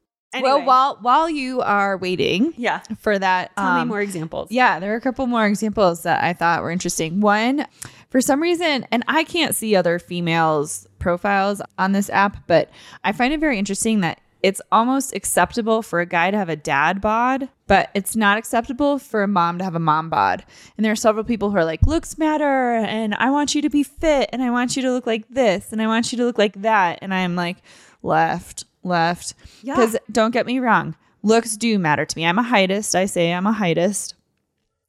[0.39, 4.51] Well, while while you are waiting, yeah, for that, tell me um, more examples.
[4.51, 7.19] Yeah, there are a couple more examples that I thought were interesting.
[7.19, 7.65] One,
[8.09, 12.69] for some reason, and I can't see other females' profiles on this app, but
[13.03, 16.55] I find it very interesting that it's almost acceptable for a guy to have a
[16.55, 20.43] dad bod, but it's not acceptable for a mom to have a mom bod.
[20.77, 23.69] And there are several people who are like, looks matter, and I want you to
[23.69, 26.25] be fit, and I want you to look like this, and I want you to
[26.25, 26.99] look like that.
[27.01, 27.57] And I'm like,
[28.01, 29.33] left, left.
[29.61, 29.75] Yeah.
[29.75, 32.25] Because don't get me wrong, looks do matter to me.
[32.25, 32.95] I'm a heightist.
[32.95, 34.13] I say I'm a heightist.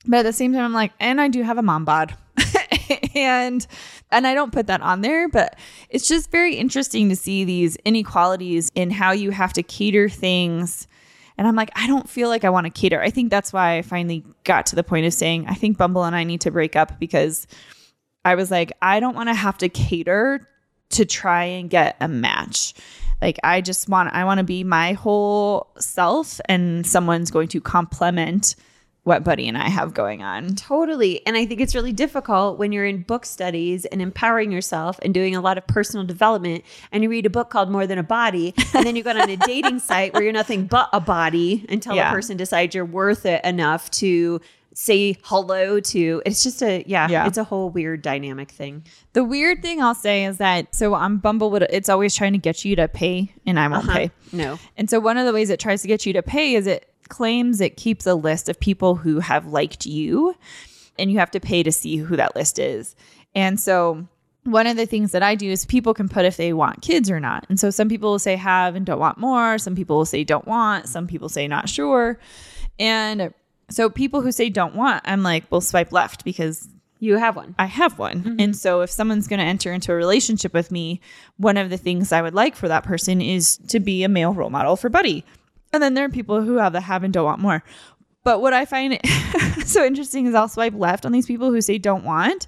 [0.07, 2.17] But at the same time, I'm like, and I do have a mom bod.
[3.15, 3.67] and
[4.11, 5.57] and I don't put that on there, but
[5.89, 10.87] it's just very interesting to see these inequalities in how you have to cater things.
[11.39, 13.01] And I'm like, I don't feel like I want to cater.
[13.01, 16.05] I think that's why I finally got to the point of saying, I think Bumble
[16.05, 17.47] and I need to break up because
[18.25, 20.47] I was like, I don't want to have to cater
[20.91, 22.75] to try and get a match.
[23.23, 27.61] Like I just want I want to be my whole self and someone's going to
[27.61, 28.57] complement
[29.05, 30.55] what Buddy and I have going on.
[30.55, 31.27] Totally.
[31.27, 35.13] And I think it's really difficult when you're in book studies and empowering yourself and
[35.13, 38.05] doing a lot of personal development and you read a book called More Than a
[38.05, 41.67] Body and then you go on a dating site where you're nothing but a body
[41.69, 42.11] until Yeah.
[42.11, 44.41] a person decides you're worth it enough to
[44.75, 46.23] say hello to.
[46.25, 47.27] It's just a yeah, Yeah.
[47.27, 48.85] it's a whole weird dynamic thing.
[49.13, 52.39] The weird thing I'll say is that so on Bumble would it's always trying to
[52.39, 53.99] get you to pay and I won't uh-huh.
[53.99, 54.11] pay.
[54.33, 54.59] No.
[54.77, 56.89] And so one of the ways it tries to get you to pay is it
[57.09, 60.35] claims it keeps a list of people who have liked you
[60.99, 62.95] and you have to pay to see who that list is.
[63.35, 64.07] And so
[64.45, 67.11] one of the things that I do is people can put if they want kids
[67.11, 67.47] or not.
[67.49, 70.25] And so some people will say have and don't want more, some people will say
[70.25, 72.19] don't want, some people say not sure.
[72.79, 73.33] And
[73.73, 76.69] so people who say don't want, I'm like, well swipe left because
[77.01, 77.57] You have one.
[77.59, 78.23] I have one.
[78.23, 78.37] Mm-hmm.
[78.39, 81.01] And so if someone's going to enter into a relationship with me,
[81.37, 84.33] one of the things I would like for that person is to be a male
[84.33, 85.25] role model for Buddy.
[85.73, 87.65] And then there are people who have the have and don't want more.
[88.25, 89.01] But what I find
[89.65, 92.47] so interesting is I'll swipe left on these people who say don't want.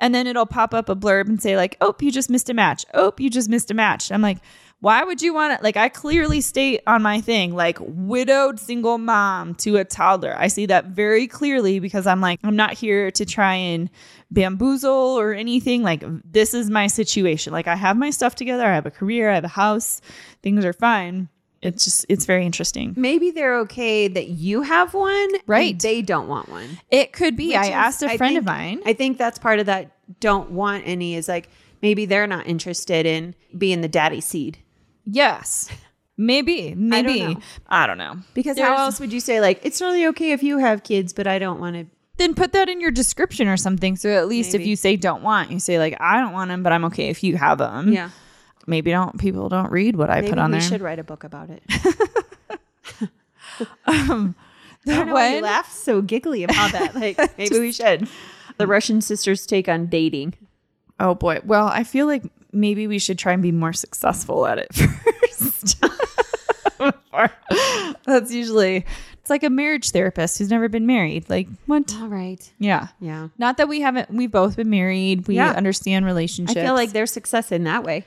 [0.00, 2.54] And then it'll pop up a blurb and say, like, oh, you just missed a
[2.54, 2.84] match.
[2.94, 4.10] Oh, you just missed a match.
[4.10, 4.38] I'm like,
[4.84, 5.62] why would you want it?
[5.62, 10.34] Like, I clearly state on my thing, like, widowed single mom to a toddler.
[10.38, 13.88] I see that very clearly because I'm like, I'm not here to try and
[14.30, 15.82] bamboozle or anything.
[15.82, 17.52] Like, this is my situation.
[17.52, 18.64] Like, I have my stuff together.
[18.66, 19.30] I have a career.
[19.30, 20.00] I have a house.
[20.42, 21.28] Things are fine.
[21.62, 22.92] it's just it's very interesting.
[22.94, 25.80] Maybe they're okay that you have one, and Right.
[25.80, 26.76] they don't want one.
[26.90, 27.48] It could be.
[27.48, 28.82] Which I is- asked a I friend of mine.
[28.84, 29.90] I think that's part of that.
[30.20, 31.48] Don't want any is like
[31.80, 34.58] maybe they're not interested in being the daddy seed.
[35.04, 35.70] Yes.
[36.16, 36.74] Maybe.
[36.74, 37.20] Maybe.
[37.20, 37.40] know.
[37.68, 38.18] I don't know.
[38.34, 41.26] Because how else would you say like it's totally okay if you have kids, but
[41.26, 41.86] I don't want to?
[42.16, 43.96] Then put that in your description or something.
[43.96, 46.62] So at least if you say don't want, you say like I don't want them,
[46.62, 47.92] but I'm okay if you have them.
[47.92, 48.10] Yeah,
[48.66, 50.66] Maybe don't people don't read what I put on we there.
[50.66, 51.62] We should write a book about it.
[53.86, 54.34] Um,
[54.86, 56.94] I don't know why you laugh so giggly about that.
[57.04, 58.08] Like maybe we should.
[58.56, 60.34] The Russian sisters' take on dating.
[60.98, 61.40] Oh boy.
[61.44, 65.82] Well, I feel like maybe we should try and be more successful at it first.
[68.04, 68.84] That's usually
[69.20, 71.28] it's like a marriage therapist who's never been married.
[71.30, 71.94] Like what?
[72.00, 72.52] All right.
[72.58, 72.88] Yeah.
[73.00, 73.28] Yeah.
[73.38, 75.26] Not that we haven't we've both been married.
[75.26, 75.52] We Yeah.
[75.52, 76.58] understand relationships.
[76.58, 78.04] I feel like there's success in that way.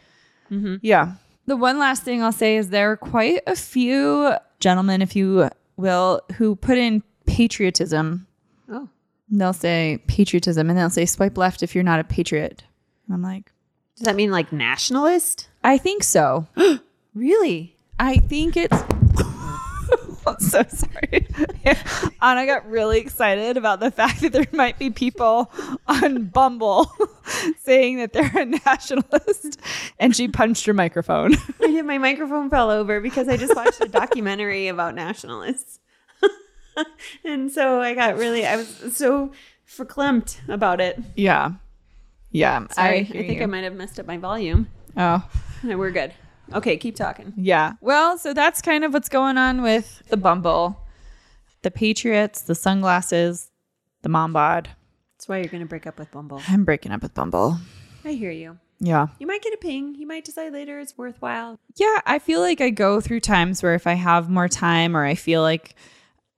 [0.51, 0.75] Mm-hmm.
[0.81, 1.13] Yeah.
[1.45, 5.49] The one last thing I'll say is there are quite a few gentlemen, if you
[5.77, 8.27] will, who put in patriotism.
[8.69, 8.89] Oh.
[9.29, 12.63] They'll say patriotism and they'll say swipe left if you're not a patriot.
[13.07, 13.51] And I'm like,
[13.97, 15.47] Does that mean like nationalist?
[15.63, 16.47] I think so.
[17.15, 17.75] Really?
[17.97, 18.71] I think it's.
[20.27, 21.27] I'm so sorry.
[22.21, 25.51] Anna got really excited about the fact that there might be people
[25.87, 26.91] on Bumble
[27.61, 29.59] saying that they're a nationalist,
[29.97, 31.33] and she punched her microphone.
[31.59, 31.85] I did.
[31.85, 35.79] My microphone fell over because I just watched a documentary about nationalists.
[37.23, 39.31] and so I got really, I was so
[39.67, 40.99] verklempt about it.
[41.15, 41.53] Yeah,
[42.31, 42.65] yeah.
[42.71, 43.43] Sorry, I, hear think you.
[43.43, 44.67] I might have messed up my volume.
[44.95, 45.27] Oh,
[45.63, 46.13] No, we're good.
[46.53, 47.33] Okay, keep talking.
[47.35, 47.73] yeah.
[47.81, 50.79] Well, so that's kind of what's going on with the Bumble,
[51.61, 53.51] the Patriots, the sunglasses,
[54.01, 54.69] the mom bod.
[55.17, 56.41] That's why you're going to break up with Bumble.
[56.47, 57.57] I'm breaking up with Bumble.
[58.05, 58.57] I hear you.
[58.79, 59.07] Yeah.
[59.19, 59.95] You might get a ping.
[59.95, 61.59] You might decide later it's worthwhile.
[61.75, 65.03] Yeah, I feel like I go through times where if I have more time or
[65.03, 65.75] I feel like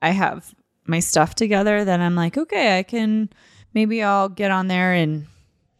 [0.01, 0.55] I have
[0.87, 3.29] my stuff together, then I'm like, okay, I can
[3.73, 5.27] maybe I'll get on there and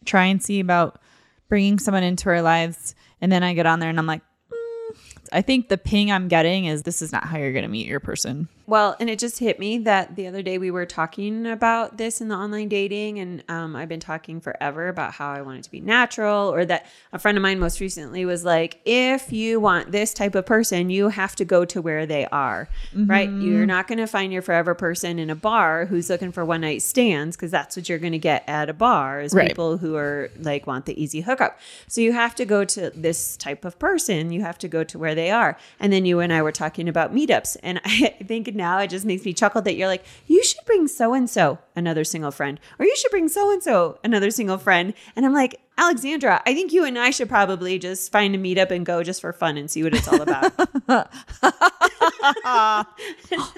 [0.04, 1.00] try and see about
[1.48, 2.94] bringing someone into our lives.
[3.20, 4.96] And then I get on there and I'm like, mm,
[5.32, 7.86] I think the ping I'm getting is this is not how you're going to meet
[7.86, 8.48] your person.
[8.70, 12.20] Well, and it just hit me that the other day we were talking about this
[12.20, 15.64] in the online dating, and um, I've been talking forever about how I want it
[15.64, 19.58] to be natural, or that a friend of mine most recently was like, if you
[19.58, 23.28] want this type of person, you have to go to where they are, right?
[23.40, 26.60] You're not going to find your forever person in a bar who's looking for one
[26.60, 29.48] night stands because that's what you're going to get at a bar is Right.
[29.48, 31.58] people who are like want the easy hookup.
[31.88, 34.30] So you have to go to this type of person.
[34.30, 35.56] You have to go to where they are.
[35.80, 39.06] And then you and I were talking about meetups, and I think now it just
[39.06, 42.60] makes me chuckle that you're like, you should bring so and so another single friend,
[42.78, 44.92] or you should bring so and so another single friend.
[45.16, 48.70] And I'm like, Alexandra, I think you and I should probably just find a meetup
[48.70, 50.52] and go just for fun and see what it's all about.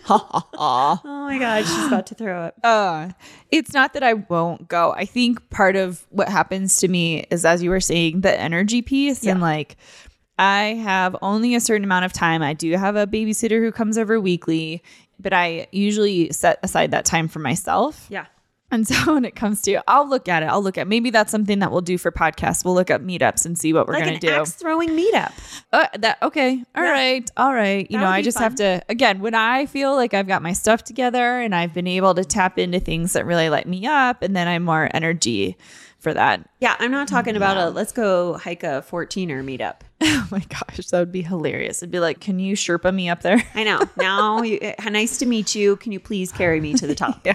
[0.08, 2.54] oh my god, she's about to throw up.
[2.62, 3.10] Uh,
[3.50, 4.92] it's not that I won't go.
[4.92, 8.82] I think part of what happens to me is, as you were saying, the energy
[8.82, 9.76] piece and like,
[10.42, 12.42] I have only a certain amount of time.
[12.42, 14.82] I do have a babysitter who comes over weekly,
[15.20, 18.06] but I usually set aside that time for myself.
[18.10, 18.26] Yeah.
[18.72, 20.46] And so when it comes to, I'll look at it.
[20.46, 22.64] I'll look at maybe that's something that we'll do for podcasts.
[22.64, 24.30] We'll look up meetups and see what we're Like gonna an do.
[24.30, 25.32] axe throwing meetup.
[25.72, 26.64] Uh, that okay.
[26.74, 27.22] All right.
[27.36, 27.44] Yeah.
[27.44, 27.88] All right.
[27.90, 28.44] You That know, I just fun.
[28.44, 31.86] have to again, when I feel like I've got my stuff together and I've been
[31.86, 35.56] able to tap into things that really light me up and then I'm more energy
[36.02, 36.48] for that.
[36.60, 39.80] Yeah, I'm not talking about a let's go hike a 14er meetup.
[40.04, 41.82] Oh my gosh, that would be hilarious.
[41.82, 43.42] It'd be like, can you Sherpa me up there?
[43.54, 43.80] I know.
[43.96, 45.76] Now, you, uh, nice to meet you.
[45.76, 47.20] Can you please carry me to the top?
[47.26, 47.34] yeah.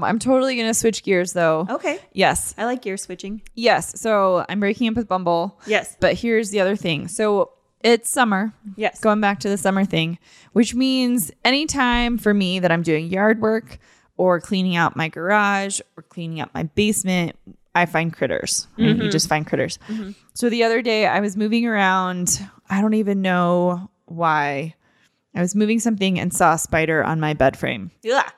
[0.00, 1.66] I'm totally gonna switch gears though.
[1.68, 1.98] Okay.
[2.12, 2.54] Yes.
[2.56, 3.42] I like gear switching.
[3.54, 4.00] Yes.
[4.00, 5.60] So I'm breaking up with Bumble.
[5.66, 5.96] Yes.
[6.00, 7.08] But here's the other thing.
[7.08, 7.50] So
[7.82, 8.54] it's summer.
[8.76, 9.00] Yes.
[9.00, 10.18] Going back to the summer thing,
[10.52, 13.78] which means anytime for me that I'm doing yard work
[14.16, 17.36] or cleaning out my garage or cleaning out my basement,
[17.74, 18.68] I find critters.
[18.78, 18.96] right?
[18.96, 19.78] You just find critters.
[20.34, 22.40] So the other day I was moving around.
[22.70, 24.74] I don't even know why.
[25.34, 27.90] I was moving something and saw a spider on my bed frame.
[28.02, 28.28] Yeah.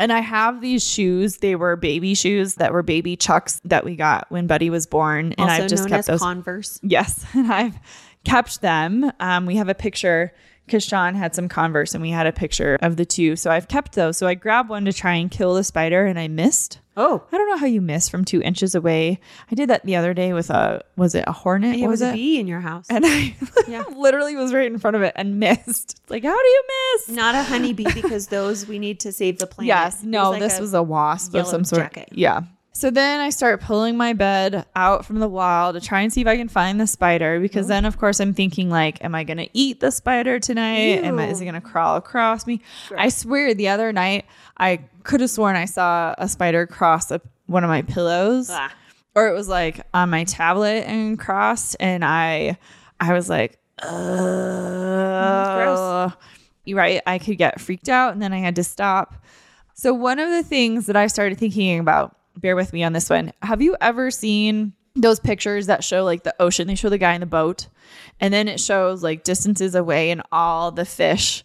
[0.00, 1.36] And I have these shoes.
[1.38, 5.32] They were baby shoes that were baby chucks that we got when Buddy was born.
[5.38, 6.20] And Also I've just known kept as those.
[6.20, 6.80] Converse.
[6.82, 7.24] yes.
[7.34, 7.78] And I've
[8.24, 9.12] kept them.
[9.20, 10.32] Um, we have a picture
[10.70, 13.34] because Sean had some Converse and we had a picture of the two.
[13.34, 14.16] So I've kept those.
[14.16, 16.78] So I grabbed one to try and kill the spider and I missed.
[16.96, 19.18] Oh, I don't know how you miss from two inches away.
[19.50, 21.74] I did that the other day with a, was it a hornet?
[21.76, 22.14] it What was a it?
[22.14, 22.86] bee in your house.
[22.90, 23.34] And I
[23.68, 23.82] Yeah.
[23.96, 25.96] literally was right in front of it and missed.
[26.10, 26.62] Like, how do you
[26.96, 27.08] miss?
[27.16, 29.68] Not a honeybee because those we need to save the planet.
[29.68, 30.02] Yes.
[30.02, 31.82] No, like this was a wasp of some sort.
[31.82, 32.08] jacket.
[32.12, 32.42] Yeah.
[32.72, 36.20] So then I start pulling my bed out from the wall to try and see
[36.20, 39.24] if I can find the spider because then of course I'm thinking like am I
[39.24, 41.02] going to eat the spider tonight?
[41.04, 42.62] Am I, is it going to crawl across me?
[42.96, 44.24] I swear the other night
[44.56, 48.72] I could have sworn I saw a spider cross up one of my pillows Ah.
[49.16, 52.56] or it was like on my tablet and crossed and I
[53.00, 56.10] I was like uh
[56.64, 59.16] you're right I could get freaked out and then I had to stop.
[59.74, 63.10] So one of the things that I started thinking about, bear with me on this
[63.10, 63.32] one.
[63.42, 66.66] Have you ever seen those pictures that show like the ocean?
[66.68, 67.68] They show the guy in the boat
[68.20, 71.44] and then it shows like distances away and all the fish.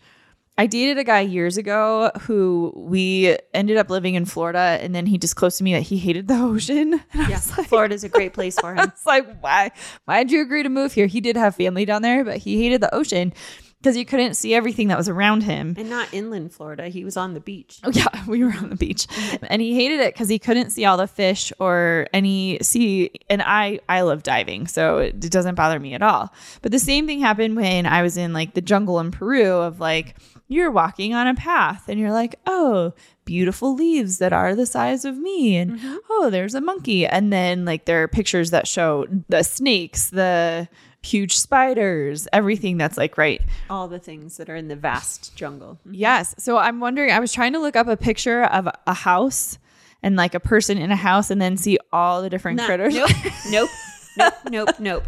[0.57, 5.05] I dated a guy years ago who we ended up living in Florida and then
[5.05, 6.93] he disclosed to me that he hated the ocean.
[6.93, 8.87] And I Yeah, like, Florida's a great place for him.
[8.87, 9.71] It's like, why?
[10.05, 11.07] Why'd you agree to move here?
[11.07, 13.33] He did have family down there, but he hated the ocean
[13.79, 15.75] because you couldn't see everything that was around him.
[15.77, 16.87] And not inland Florida.
[16.87, 17.79] He was on the beach.
[17.83, 19.07] Oh yeah, we were on the beach,
[19.43, 23.11] and he hated it because he couldn't see all the fish or any sea.
[23.29, 26.33] And I I love diving, so it, it doesn't bother me at all.
[26.61, 29.45] But the same thing happened when I was in like the jungle in Peru.
[29.45, 30.15] Of like
[30.47, 32.93] you're walking on a path, and you're like, oh,
[33.25, 35.97] beautiful leaves that are the size of me, and mm-hmm.
[36.09, 40.67] oh, there's a monkey, and then like there are pictures that show the snakes, the
[41.05, 45.79] huge spiders, everything that's like right All the things that are in the vast jungle.
[45.85, 45.93] Mm-hmm.
[45.93, 46.35] Yes.
[46.37, 49.57] So I'm wondering, I was trying to look up a picture of a house
[50.03, 52.93] and like a person in a house and then see all the different critters.
[52.93, 53.09] Nope.
[53.49, 53.69] nope.
[54.17, 54.33] Nope.
[54.49, 54.69] Nope.
[54.79, 55.03] Nope.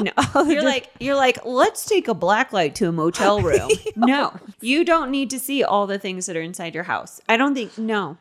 [0.00, 0.42] No.
[0.42, 3.70] You're like you're like, let's take a black light to a motel room.
[3.94, 4.34] no.
[4.60, 7.20] You don't need to see all the things that are inside your house.
[7.28, 8.16] I don't think no.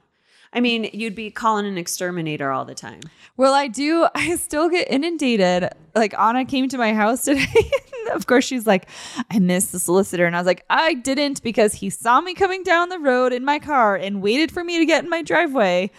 [0.54, 3.02] I mean, you'd be calling an exterminator all the time.
[3.36, 4.08] Well, I do.
[4.16, 5.70] I still get inundated.
[5.96, 7.72] Like Anna came to my house today.
[8.14, 8.88] of course, she's like,
[9.30, 10.26] I missed the solicitor.
[10.26, 13.44] And I was like, I didn't because he saw me coming down the road in
[13.46, 15.92] my car and waited for me to get in my driveway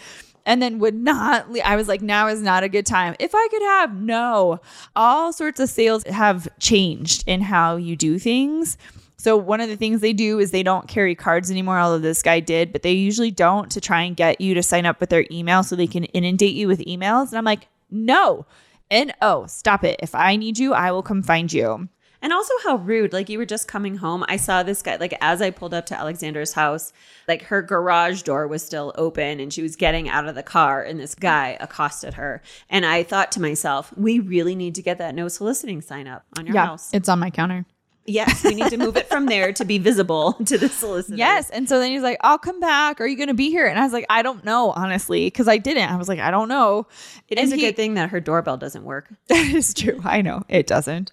[0.48, 1.46] and then would not.
[1.62, 3.14] I was like, now is not a good time.
[3.18, 4.60] If I could have, no.
[4.96, 8.78] All sorts of sales have changed in how you do things.
[9.18, 12.22] So one of the things they do is they don't carry cards anymore, although this
[12.22, 15.10] guy did, but they usually don't to try and get you to sign up with
[15.10, 17.30] their email so they can inundate you with emails.
[17.30, 18.46] And I'm like, no.
[18.90, 19.96] And oh, stop it.
[19.98, 21.88] If I need you, I will come find you.
[22.22, 23.12] And also how rude.
[23.12, 24.24] Like you were just coming home.
[24.28, 26.92] I saw this guy, like as I pulled up to Alexandra's house,
[27.26, 30.82] like her garage door was still open and she was getting out of the car
[30.82, 32.42] and this guy accosted her.
[32.70, 36.24] And I thought to myself, we really need to get that no soliciting sign up
[36.36, 36.90] on your house.
[36.92, 37.66] it's on my counter.
[38.08, 41.16] Yes, we need to move it from there to be visible to the solicitor.
[41.16, 41.50] Yes.
[41.50, 43.00] And so then he's like, I'll come back.
[43.00, 43.66] Are you going to be here?
[43.66, 45.90] And I was like, I don't know, honestly, because I didn't.
[45.90, 46.86] I was like, I don't know.
[47.28, 49.08] It And is a he- good thing that her doorbell doesn't work.
[49.28, 50.00] That is true.
[50.04, 51.12] I know it doesn't.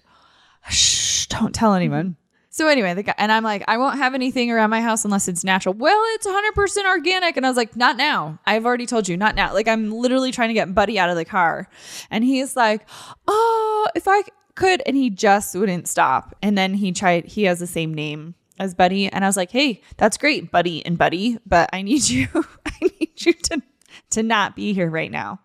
[0.68, 2.16] Shh, don't tell anyone.
[2.50, 5.28] So anyway, the guy and I'm like, I won't have anything around my house unless
[5.28, 5.74] it's natural.
[5.74, 8.38] Well, it's 100% organic, and I was like, not now.
[8.46, 9.52] I've already told you, not now.
[9.52, 11.68] Like I'm literally trying to get Buddy out of the car,
[12.10, 12.88] and he's like,
[13.28, 14.22] oh, if I
[14.56, 16.34] could, and he just wouldn't stop.
[16.42, 17.26] And then he tried.
[17.26, 20.84] He has the same name as Buddy, and I was like, hey, that's great, Buddy
[20.84, 22.26] and Buddy, but I need you.
[22.66, 23.62] I need you to
[24.10, 25.40] to not be here right now.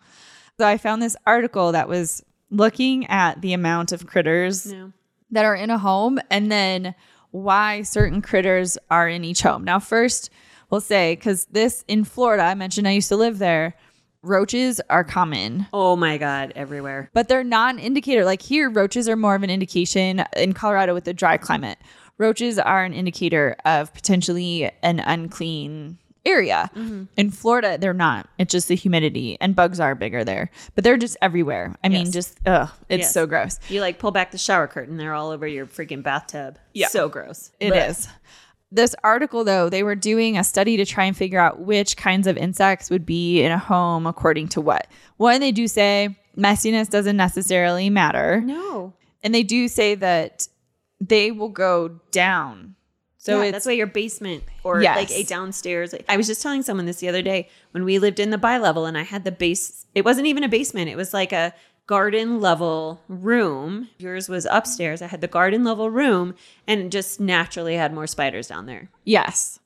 [0.57, 4.91] So I found this article that was looking at the amount of critters No.
[5.31, 6.93] that are in a home and then
[7.31, 9.63] why certain critters are in each home.
[9.63, 10.29] Now, first,
[10.69, 13.73] we'll say, because this in Florida, I mentioned I used to live there,
[14.23, 15.67] roaches are common.
[15.73, 17.09] Oh my God, everywhere.
[17.13, 18.25] But they're not an indicator.
[18.25, 21.77] Like here, roaches are more of an indication in Colorado with the dry climate.
[22.17, 26.69] Roaches are an indicator of potentially an unclean area.
[26.75, 27.05] Mm-hmm.
[27.17, 28.29] In Florida, they're not.
[28.37, 31.75] It's just the humidity, and bugs are bigger there, but they're just everywhere.
[31.83, 33.13] I mean, just ugh, it's Yes.
[33.13, 33.59] so gross.
[33.69, 36.59] You like pull back the shower curtain, they're all over your freaking bathtub.
[36.75, 36.89] Yeah.
[36.89, 37.51] So gross.
[37.59, 38.07] It is.
[38.71, 42.25] This article, though, they were doing a study to try and figure out which kinds
[42.25, 44.87] of insects would be in a home according to what.
[45.17, 48.41] One, they do say messiness doesn't necessarily matter.
[48.41, 48.93] No.
[49.23, 50.47] And they do say that
[51.01, 52.75] they will go down.
[53.17, 54.95] So it's that's why your basement or Yes.
[54.97, 55.93] like a downstairs.
[56.09, 58.57] I was just telling someone this the other day when we lived in the bi
[58.57, 59.85] level and I had the base.
[59.93, 60.89] It wasn't even a basement.
[60.89, 61.53] It was like a
[61.91, 63.89] garden level room.
[63.97, 65.01] Yours was upstairs.
[65.01, 66.35] I had the garden level room
[66.65, 68.87] and just naturally had more spiders down there.
[69.03, 69.59] yes.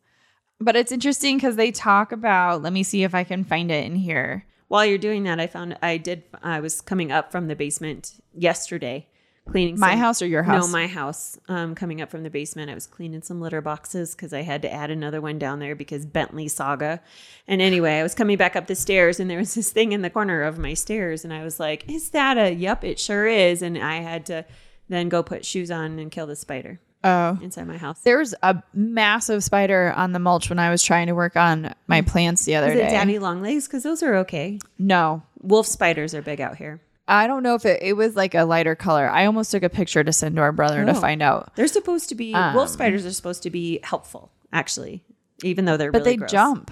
[0.59, 3.85] But it's interesting because they talk about, let me see if I can find it
[3.85, 4.43] in here.
[4.69, 6.23] While you're doing that, I found I did.
[6.41, 9.07] I was coming up from the basement yesterday,
[9.49, 10.65] cleaning My some- house or your house?
[10.65, 11.37] No, my house.
[11.47, 14.61] Um, coming up from the basement, I was cleaning some litter boxes because I had
[14.63, 16.99] to add another one down there because Bentley saga.
[17.47, 20.01] And anyway, I was coming back up the stairs, and there was this thing in
[20.01, 22.51] the corner of my stairs, and I was like, "Is that a?
[22.51, 24.45] Yep, it sure is." And I had to
[24.89, 26.79] then go put shoes on and kill the spider.
[27.07, 27.37] Oh.
[27.39, 27.99] inside my house.
[28.01, 31.71] There was a massive spider on the mulch when I was trying to work on
[31.85, 32.89] my plants the other Is it day.
[32.89, 33.67] daddy long legs?
[33.67, 34.57] Because those are okay.
[34.79, 35.21] No.
[35.39, 36.81] Wolf spiders are big out here.
[37.07, 39.07] I don't know if it, it was like a lighter color.
[39.09, 40.93] I almost took a picture to send to our brother to Oh.
[40.95, 41.55] find out.
[41.55, 45.03] They're supposed to be Um, wolf spiders are supposed to be helpful, actually,
[45.43, 46.31] even though they're But really they gross.
[46.31, 46.71] jump.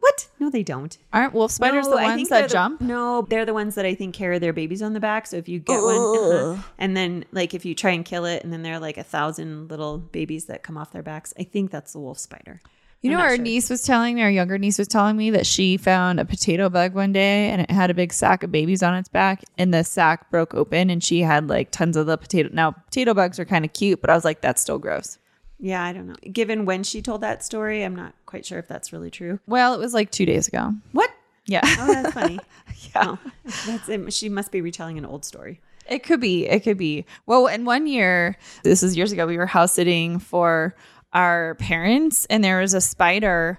[0.00, 0.28] What?
[0.38, 0.96] No, they don't.
[1.12, 2.80] Aren't wolf spiders No, the ones that the- jump?
[2.82, 5.26] no, they're the ones that I think carry their babies on the back.
[5.26, 8.44] So if you get one, uh-huh, and then like if you try and kill it,
[8.44, 11.44] and then there are like a thousand little babies that come off their backs, I
[11.44, 12.60] think that's the wolf spider.
[13.06, 13.44] You know, I'm our sure.
[13.44, 16.68] niece was telling me, our younger niece was telling me that she found a potato
[16.68, 19.72] bug one day and it had a big sack of babies on its back, and
[19.72, 22.50] the sack broke open and she had like tons of the potato.
[22.52, 25.18] Now, potato bugs are kind of cute, but I was like, that's still gross.
[25.58, 26.16] Yeah, I don't know.
[26.32, 29.40] Given when she told that story, I'm not quite sure if that's really true.
[29.46, 30.74] Well, it was like two days ago.
[30.92, 31.10] What?
[31.46, 31.62] Yeah.
[31.64, 32.38] Oh, that's funny.
[32.94, 33.16] yeah.
[33.16, 33.18] Oh,
[33.66, 34.12] that's it.
[34.12, 35.60] She must be retelling an old story.
[35.88, 36.46] It could be.
[36.46, 37.06] It could be.
[37.26, 40.74] Well, in one year, this is years ago, we were house sitting for
[41.16, 43.58] our parents, and there was a spider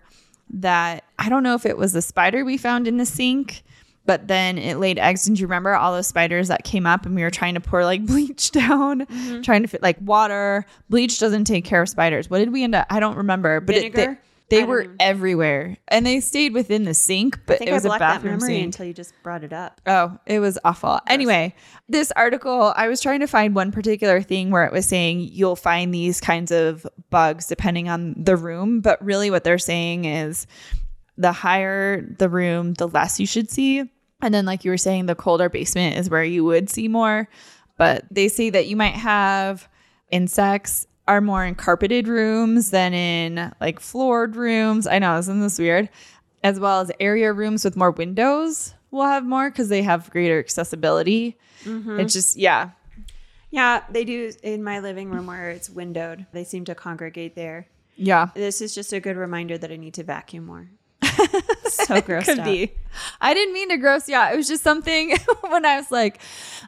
[0.51, 3.63] that I don't know if it was the spider we found in the sink,
[4.05, 5.27] but then it laid eggs.
[5.27, 7.59] And do you remember all those spiders that came up and we were trying to
[7.59, 9.41] pour like bleach down, mm-hmm.
[9.41, 10.65] trying to fit like water?
[10.89, 12.29] Bleach doesn't take care of spiders.
[12.29, 12.85] What did we end up?
[12.89, 14.13] I don't remember, but it- Vinegar?
[14.13, 14.17] they, I
[14.49, 14.95] they were know.
[14.99, 18.47] everywhere and they stayed within the sink, but I it was I a bathroom memory
[18.47, 18.65] sink.
[18.65, 19.81] until you just brought it up.
[19.85, 20.99] Oh, it was awful.
[21.07, 21.53] Anyway,
[21.89, 25.55] this article, I was trying to find one particular thing where it was saying you'll
[25.55, 28.79] find these kinds of bugs depending on the room.
[28.81, 30.47] But really, what they're saying is
[31.17, 33.83] the higher the room, the less you should see.
[34.21, 37.27] And then, like you were saying, the colder basement is where you would see more.
[37.77, 39.67] But they say that you might have
[40.09, 44.87] insects are more in carpeted rooms than in like floored rooms.
[44.87, 45.89] I know, isn't this weird?
[46.43, 50.39] As well as area rooms with more windows will have more because they have greater
[50.39, 51.37] accessibility.
[51.63, 51.99] Mm-hmm.
[51.99, 52.71] It's just, yeah.
[53.49, 56.25] Yeah, they do in my living room where it's windowed.
[56.33, 57.67] They seem to congregate there.
[57.95, 58.29] Yeah.
[58.35, 60.69] This is just a good reminder that I need to vacuum more.
[61.67, 62.25] so gross.
[62.25, 62.73] Could be.
[63.21, 64.33] I didn't mean to gross you out.
[64.33, 66.19] It was just something when I was like,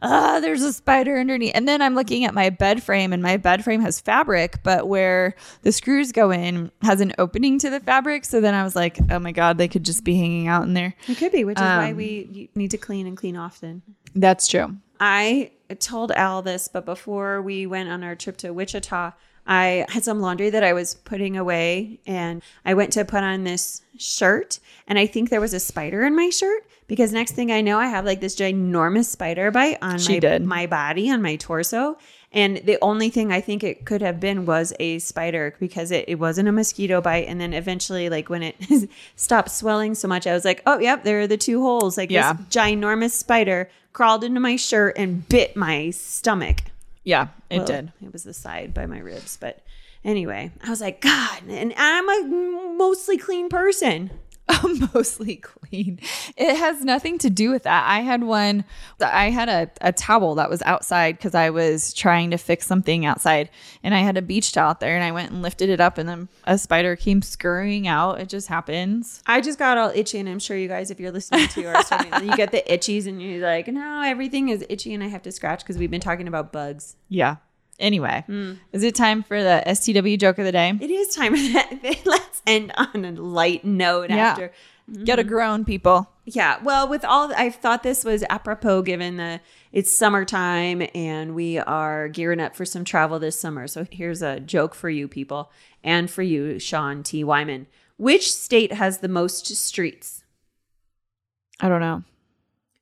[0.02, 1.54] ah, there's a spider underneath.
[1.56, 4.88] And then I'm looking at my bed frame, and my bed frame has fabric, but
[4.88, 8.26] where the screws go in has an opening to the fabric.
[8.26, 10.74] So then I was like, oh my God, they could just be hanging out in
[10.74, 10.94] there.
[11.08, 13.82] It could be, which is why Um, we need to clean and clean often.
[14.16, 14.78] That's true.
[15.00, 19.14] I told Al this, but before we went on our trip to Wichita,
[19.52, 23.44] I had some laundry that I was putting away and I went to put on
[23.46, 27.52] this shirt and I think there was a spider in my shirt because next thing
[27.52, 30.46] I know I have like this ginormous spider bite on She my did.
[30.46, 31.98] my body on my torso
[32.32, 36.06] and the only thing I think it could have been was a spider because it,
[36.08, 38.56] it wasn't a mosquito bite and then eventually like when it
[39.16, 42.12] stopped swelling so much I was like oh yep there are the two holes like
[42.12, 42.34] Yeah.
[42.34, 46.60] this ginormous spider crawled into my shirt and bit my stomach.
[47.10, 47.92] Yeah, it Well, did.
[48.04, 49.64] It was the side by my ribs, but
[50.06, 52.28] anyway, I was like, God, and I'm a
[52.78, 54.12] mostly clean person.
[54.94, 56.00] mostly clean.
[56.38, 57.88] It has nothing to do with that.
[57.88, 58.66] I had one,
[59.00, 63.06] I had a, a towel that was outside because I was trying to fix something
[63.06, 63.50] outside
[63.84, 65.98] and I had a beach towel out there and I went and lifted it up
[65.98, 68.20] and then a spider came scurrying out.
[68.20, 69.22] It just happens.
[69.26, 71.84] I just got all itchy, and I'm sure you guys, if you're listening to our
[71.84, 75.24] story, you get the itchies, and you're like, no, everything is itchy, and I have
[75.24, 76.96] to scratch because we've been talking about bugs.
[77.08, 77.38] Yeah.
[77.80, 78.54] Anyway, hmm.
[78.74, 80.74] is it time for the STW joke of the day?
[80.80, 82.02] It is time for that.
[82.06, 84.18] Let's end on a light note Yeah.
[84.18, 84.52] after.
[85.04, 85.30] Get a hmm.
[85.30, 86.10] groan, people.
[86.26, 89.40] Yeah, well, with all I thought this was apropos given the
[89.72, 93.68] it's summertime and we are gearing up for some travel this summer.
[93.68, 95.52] So here's a joke for you people
[95.84, 97.24] and for you, Sean T.
[97.24, 97.68] Wyman.
[97.98, 100.24] Which state has the most streets?
[101.60, 102.04] I don't know.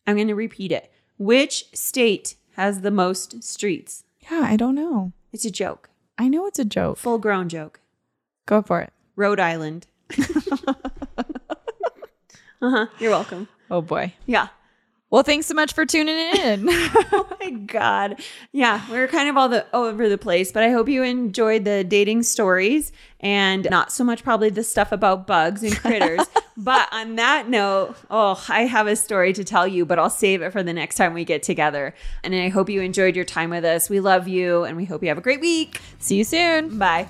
[0.05, 0.91] I'm going to repeat it.
[1.17, 4.03] Which state has the most streets?
[4.29, 5.13] Yeah, I don't know.
[5.31, 6.97] It's a joke, I know it's a joke.
[6.97, 7.79] full grown joke.
[8.45, 8.91] Go for it.
[9.15, 9.87] Rhode Island.
[10.17, 10.73] uh
[12.61, 12.85] huh.
[12.99, 13.47] You're welcome.
[13.69, 14.13] Oh boy.
[14.25, 14.47] Yeah.
[15.09, 16.67] Well, thanks so much for tuning in.
[16.69, 18.21] oh my god
[18.51, 21.63] yeah we're kind of all the all over the place but i hope you enjoyed
[21.63, 26.19] the dating stories and not so much probably the stuff about bugs and critters
[26.57, 30.41] but on that note oh i have a story to tell you but i'll save
[30.41, 31.93] it for the next time we get together
[32.23, 35.01] and i hope you enjoyed your time with us we love you and we hope
[35.03, 36.77] you have a great week See you soon.
[36.79, 37.07] bye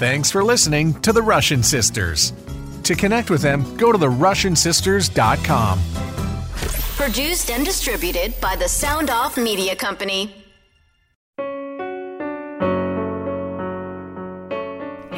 [0.00, 2.32] Thanks for listening to the Russian Sisters.
[2.84, 5.78] To connect with them, go to the therussiansisters.com.
[6.96, 10.39] Produced and distributed by the Sound Off Media Company.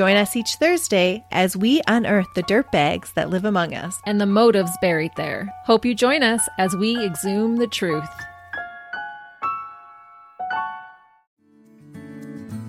[0.00, 4.00] Join us each Thursday as we unearth the dirt bags that live among us.
[4.06, 5.52] And the motives buried there.
[5.66, 8.08] Hope you join us as we exhume the truth.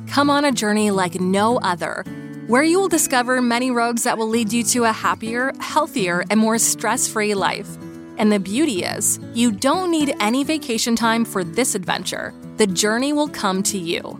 [0.09, 2.03] Come on a journey like no other,
[2.47, 6.37] where you will discover many roads that will lead you to a happier, healthier, and
[6.37, 7.77] more stress free life.
[8.17, 12.33] And the beauty is, you don't need any vacation time for this adventure.
[12.57, 14.19] The journey will come to you.